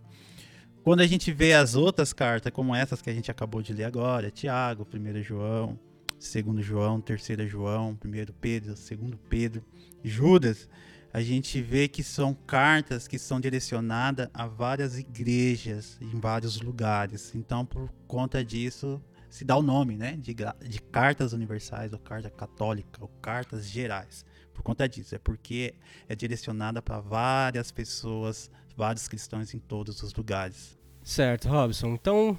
[0.83, 3.85] Quando a gente vê as outras cartas, como essas que a gente acabou de ler
[3.85, 5.78] agora, Tiago, 1 João,
[6.18, 9.62] 2 João, 3 João, 1 Pedro, 2 Pedro,
[10.03, 10.68] Judas,
[11.13, 17.35] a gente vê que são cartas que são direcionadas a várias igrejas em vários lugares.
[17.35, 22.31] Então, por conta disso, se dá o nome né, de, de cartas universais, ou carta
[22.31, 25.15] católica, ou cartas gerais por conta disso.
[25.15, 25.75] É porque
[26.09, 30.79] é direcionada para várias pessoas, vários cristãos em todos os lugares.
[31.03, 31.95] Certo, Robson.
[31.95, 32.39] Então,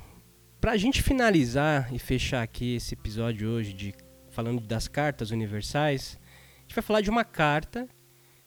[0.62, 3.94] para a gente finalizar e fechar aqui esse episódio hoje de
[4.30, 6.18] falando das cartas universais,
[6.58, 7.90] a gente vai falar de uma carta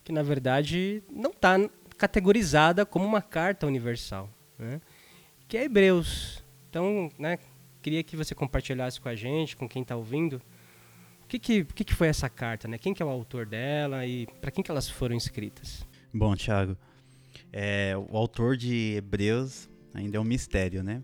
[0.05, 1.57] que na verdade não está
[1.97, 4.29] categorizada como uma carta universal,
[4.59, 4.81] né?
[5.49, 6.43] que é Hebreus.
[6.69, 7.39] Então, né,
[7.81, 10.43] queria que você compartilhasse com a gente, com quem está ouvindo,
[11.23, 12.77] o que que, que que foi essa carta, né?
[12.77, 15.87] Quem que é o autor dela e para quem que elas foram escritas?
[16.13, 16.77] Bom, Thiago,
[17.53, 21.03] é, o autor de Hebreus ainda é um mistério, né?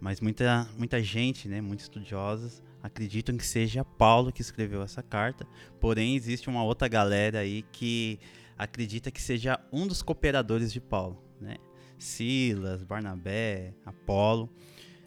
[0.00, 5.46] Mas muita, muita gente, né, muitos estudiosos, acreditam que seja Paulo que escreveu essa carta.
[5.80, 8.18] Porém, existe uma outra galera aí que
[8.56, 11.56] acredita que seja um dos cooperadores de Paulo, né?
[11.98, 14.48] Silas, Barnabé, Apolo.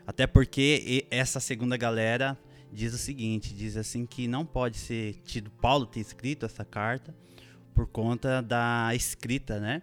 [0.06, 2.38] Até porque essa segunda galera
[2.72, 7.16] diz o seguinte, diz assim que não pode ser tido Paulo ter escrito essa carta
[7.74, 9.82] por conta da escrita, né?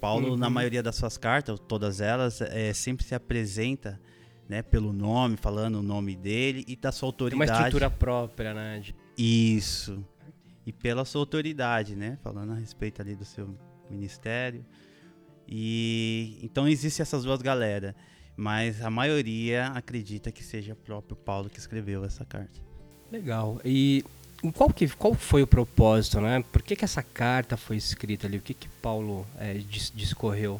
[0.00, 0.36] Paulo uhum.
[0.36, 4.00] na maioria das suas cartas, todas elas, é, sempre se apresenta,
[4.52, 7.46] né, pelo nome, falando o nome dele e da sua autoridade.
[7.46, 8.80] Tem uma estrutura própria, né?
[8.80, 8.94] De...
[9.16, 10.04] Isso.
[10.66, 12.18] E pela sua autoridade, né?
[12.22, 13.48] Falando a respeito ali do seu
[13.90, 14.64] ministério.
[15.48, 17.94] E então existe essas duas galera
[18.36, 22.60] mas a maioria acredita que seja o próprio Paulo que escreveu essa carta.
[23.10, 23.60] Legal.
[23.64, 24.04] E
[24.54, 26.42] qual, que, qual foi o propósito, né?
[26.50, 28.38] Por que, que essa carta foi escrita ali?
[28.38, 29.54] O que, que Paulo é,
[29.94, 30.58] discorreu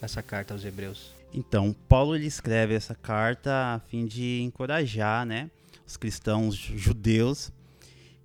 [0.00, 1.19] nessa carta aos Hebreus?
[1.32, 5.50] Então, Paulo ele escreve essa carta a fim de encorajar, né,
[5.86, 7.52] os cristãos judeus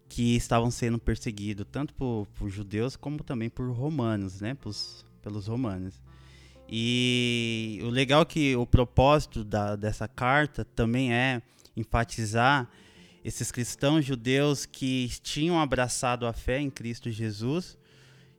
[0.10, 5.48] que estavam sendo perseguidos tanto por, por judeus como também por romanos, né, pros, pelos
[5.48, 6.02] romanos.
[6.68, 11.42] E o legal é que o propósito da, dessa carta também é
[11.76, 12.68] enfatizar
[13.24, 17.78] esses cristãos judeus que tinham abraçado a fé em Cristo Jesus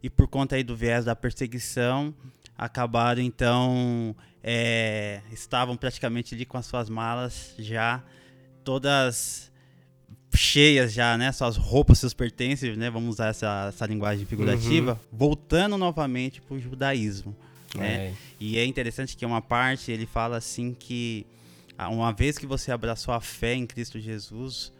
[0.03, 2.15] e por conta aí do viés da perseguição
[2.57, 8.03] acabaram então é, estavam praticamente ali com as suas malas já
[8.65, 9.53] todas
[10.35, 11.33] cheias já, né?
[11.33, 12.91] Suas roupas, seus pertences, né?
[12.91, 15.19] Vamos usar essa, essa linguagem figurativa, uhum.
[15.19, 17.35] voltando novamente para o judaísmo.
[17.75, 18.09] Né?
[18.09, 18.15] É.
[18.39, 21.27] E é interessante que uma parte ele fala assim que
[21.79, 24.73] uma vez que você abraçou a fé em Cristo Jesus,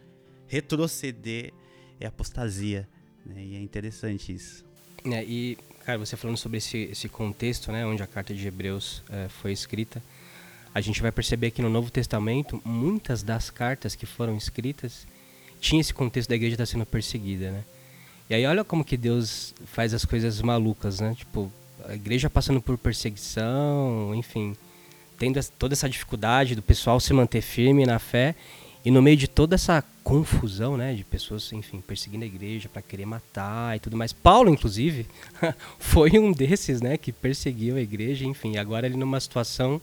[0.47, 1.53] retroceder
[1.99, 2.87] é apostasia.
[3.25, 3.43] Né?
[3.43, 4.65] E é interessante isso.
[5.05, 5.57] É, e,
[5.87, 9.53] cara, você falando sobre esse, esse contexto, né, onde a carta de Hebreus é, foi
[9.53, 10.03] escrita,
[10.75, 15.07] a gente vai perceber que no Novo Testamento, muitas das cartas que foram escritas
[15.61, 17.63] tinha esse contexto da igreja estar sendo perseguida, né?
[18.29, 21.15] E aí olha como que Deus faz as coisas malucas, né?
[21.17, 21.49] Tipo,
[21.85, 24.57] a igreja passando por perseguição, enfim,
[25.17, 28.35] tendo toda essa dificuldade do pessoal se manter firme na fé
[28.87, 32.81] e no meio de toda essa confusão, né, de pessoas, enfim, perseguindo a igreja para
[32.81, 34.13] querer matar e tudo mais.
[34.13, 35.05] Paulo, inclusive,
[35.77, 39.81] foi um desses, né, que perseguiu a igreja, enfim, agora ele numa situação,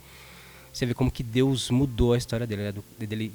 [0.72, 3.30] você vê como que Deus mudou a história dele, né, do, dele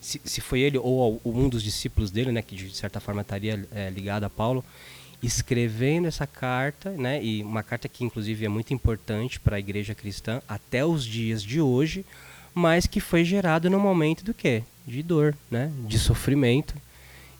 [0.00, 3.66] se, se, foi ele ou um dos discípulos dele, né, que de certa forma estaria
[3.72, 4.64] é, ligado a Paulo,
[5.20, 9.92] escrevendo essa carta, né, e uma carta que inclusive é muito importante para a igreja
[9.92, 12.06] cristã até os dias de hoje,
[12.54, 14.62] mas que foi gerado no momento do quê?
[14.90, 15.70] de dor, né?
[15.86, 16.74] de sofrimento.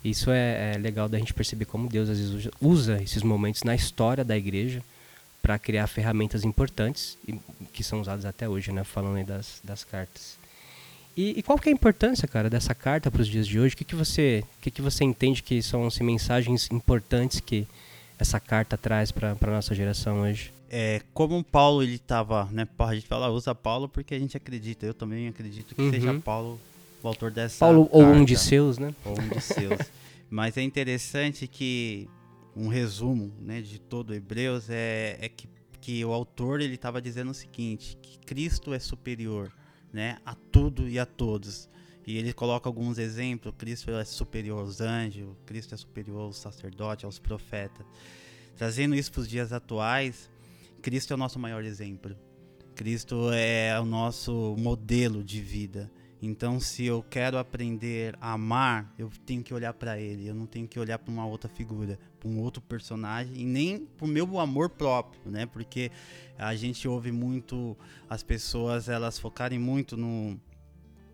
[0.02, 3.74] Isso é, é, legal da gente perceber como Deus às vezes usa esses momentos na
[3.74, 4.82] história da igreja
[5.42, 7.18] para criar ferramentas importantes
[7.72, 8.84] que são usadas até hoje, né?
[8.84, 10.38] Falando aí das, das cartas.
[11.16, 13.74] E, e qual que é a importância, cara, dessa carta para os dias de hoje?
[13.74, 17.66] O que, que você, o que, que você entende que são assim, mensagens importantes que
[18.18, 20.50] essa carta traz para a nossa geração hoje?
[20.72, 22.66] É, como Paulo ele estava, né?
[22.78, 24.86] A gente fala usa Paulo porque a gente acredita.
[24.86, 25.90] Eu também acredito que uhum.
[25.90, 26.60] seja Paulo
[27.02, 27.58] o autor dessa.
[27.58, 28.94] Paulo carta, ou um de seus, né?
[29.04, 29.80] Ou um de seus.
[30.30, 32.08] Mas é interessante que
[32.54, 35.48] um resumo né, de todo Hebreus é, é que,
[35.80, 39.50] que o autor ele estava dizendo o seguinte: que Cristo é superior
[39.92, 41.68] né, a tudo e a todos.
[42.06, 47.04] E ele coloca alguns exemplos: Cristo é superior aos anjos, Cristo é superior aos sacerdotes,
[47.04, 47.84] aos profetas.
[48.56, 50.30] Trazendo isso para os dias atuais,
[50.82, 52.16] Cristo é o nosso maior exemplo.
[52.74, 55.90] Cristo é o nosso modelo de vida.
[56.22, 60.26] Então, se eu quero aprender a amar, eu tenho que olhar para ele.
[60.26, 63.86] Eu não tenho que olhar para uma outra figura, para um outro personagem e nem
[63.86, 65.46] para o meu amor próprio, né?
[65.46, 65.90] Porque
[66.38, 67.76] a gente ouve muito
[68.08, 70.38] as pessoas elas focarem muito no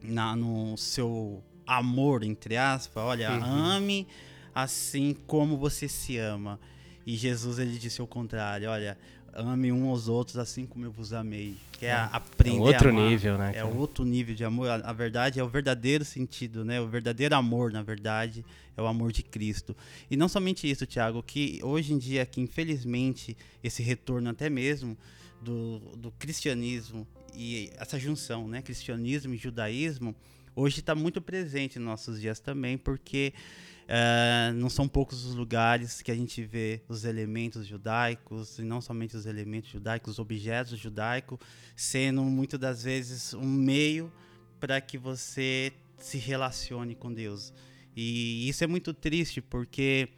[0.02, 3.02] na, no seu amor entre aspas.
[3.02, 3.44] Olha, uhum.
[3.44, 4.08] ame
[4.52, 6.58] assim como você se ama.
[7.06, 8.68] E Jesus ele disse o contrário.
[8.68, 8.98] Olha,
[9.36, 11.56] ame um aos outros assim como eu vos amei.
[11.72, 12.58] Que é, é aprender.
[12.58, 13.52] É outro nível, né?
[13.54, 14.68] É outro nível de amor.
[14.68, 16.80] A, a, verdade é o verdadeiro sentido, né?
[16.80, 18.44] O verdadeiro amor, na verdade,
[18.76, 19.76] é o amor de Cristo.
[20.10, 24.96] E não somente isso, Tiago, que hoje em dia, que infelizmente, esse retorno até mesmo
[25.40, 28.62] do, do cristianismo e essa junção, né?
[28.62, 30.14] Cristianismo e judaísmo,
[30.54, 33.34] hoje está muito presente nos nossos dias também, porque
[33.86, 38.80] Uh, não são poucos os lugares que a gente vê os elementos judaicos, e não
[38.80, 41.38] somente os elementos judaicos, os objetos judaicos,
[41.76, 44.12] sendo muitas das vezes um meio
[44.58, 47.52] para que você se relacione com Deus.
[47.94, 50.08] E isso é muito triste porque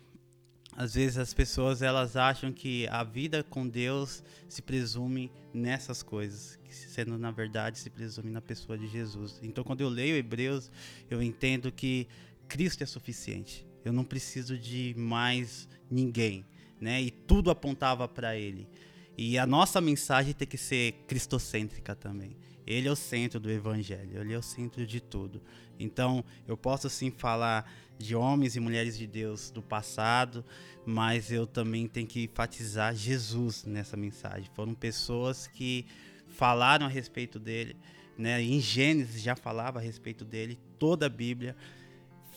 [0.75, 6.59] às vezes as pessoas elas acham que a vida com Deus se presume nessas coisas,
[6.69, 9.39] sendo na verdade se presume na pessoa de Jesus.
[9.43, 10.71] Então quando eu leio Hebreus,
[11.11, 12.09] eu entendo que
[12.49, 13.67] Cristo é suficiente.
[13.85, 16.45] Eu não preciso de mais ninguém,
[16.81, 17.01] né?
[17.01, 18.69] E tudo apontava para ele.
[19.17, 22.37] E a nossa mensagem tem que ser cristocêntrica também.
[22.67, 25.43] Ele é o centro do evangelho, ele é o centro de tudo.
[25.79, 30.45] Então, eu posso sim falar de homens e mulheres de Deus do passado,
[30.85, 34.51] mas eu também tenho que enfatizar Jesus nessa mensagem.
[34.55, 35.87] Foram pessoas que
[36.29, 37.75] falaram a respeito dele,
[38.17, 38.41] né?
[38.43, 41.57] Em Gênesis já falava a respeito dele, toda a Bíblia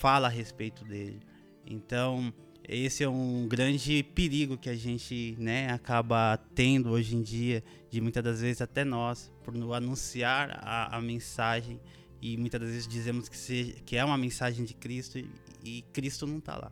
[0.02, 1.20] fala a respeito dele.
[1.64, 2.34] Então,
[2.68, 8.02] esse é um grande perigo que a gente né, acaba tendo hoje em dia, de
[8.02, 11.80] muitas das vezes até nós, por anunciar a, a mensagem
[12.20, 15.30] e muitas das vezes dizemos que, seja, que é uma mensagem de Cristo e,
[15.64, 16.72] e Cristo não está lá.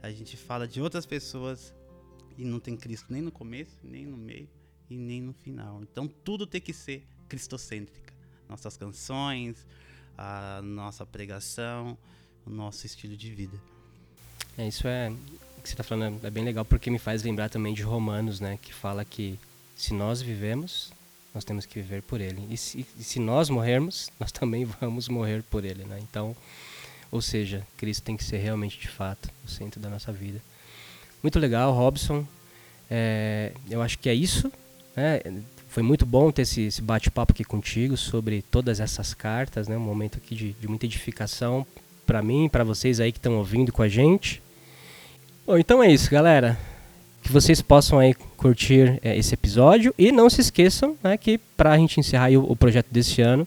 [0.00, 1.74] A gente fala de outras pessoas
[2.36, 4.48] e não tem Cristo nem no começo, nem no meio
[4.88, 5.82] e nem no final.
[5.82, 8.14] Então tudo tem que ser cristocêntrica.
[8.48, 9.66] Nossas canções,
[10.16, 11.98] a nossa pregação,
[12.48, 13.56] o nosso estilo de vida.
[14.56, 15.12] É, isso é.
[15.62, 18.58] Que você está falando é bem legal porque me faz lembrar também de Romanos, né?
[18.60, 19.38] Que fala que
[19.76, 20.92] se nós vivemos,
[21.34, 22.46] nós temos que viver por Ele.
[22.50, 25.98] E se, e se nós morrermos, nós também vamos morrer por Ele, né?
[26.00, 26.34] Então,
[27.10, 30.40] ou seja, Cristo tem que ser realmente de fato o centro da nossa vida.
[31.22, 32.26] Muito legal, Robson.
[32.90, 34.50] É, eu acho que é isso.
[34.96, 35.20] Né?
[35.68, 39.76] Foi muito bom ter esse, esse bate-papo aqui contigo sobre todas essas cartas, né?
[39.76, 41.66] Um momento aqui de, de muita edificação
[42.08, 44.42] para mim, para vocês aí que estão ouvindo com a gente.
[45.46, 46.58] Bom, então é isso, galera.
[47.22, 51.72] Que vocês possam aí curtir é, esse episódio e não se esqueçam né, que para
[51.72, 53.46] a gente encerrar o, o, projeto desse ano,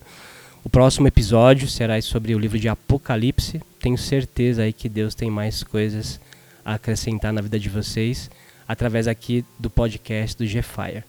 [0.62, 3.60] o próximo episódio será sobre o livro de Apocalipse.
[3.80, 6.20] Tenho certeza aí que Deus tem mais coisas
[6.64, 8.30] a acrescentar na vida de vocês
[8.68, 11.02] através aqui do podcast do G-Fire.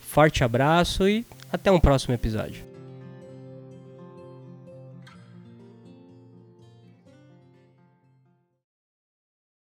[0.00, 2.75] Forte abraço e até um próximo episódio.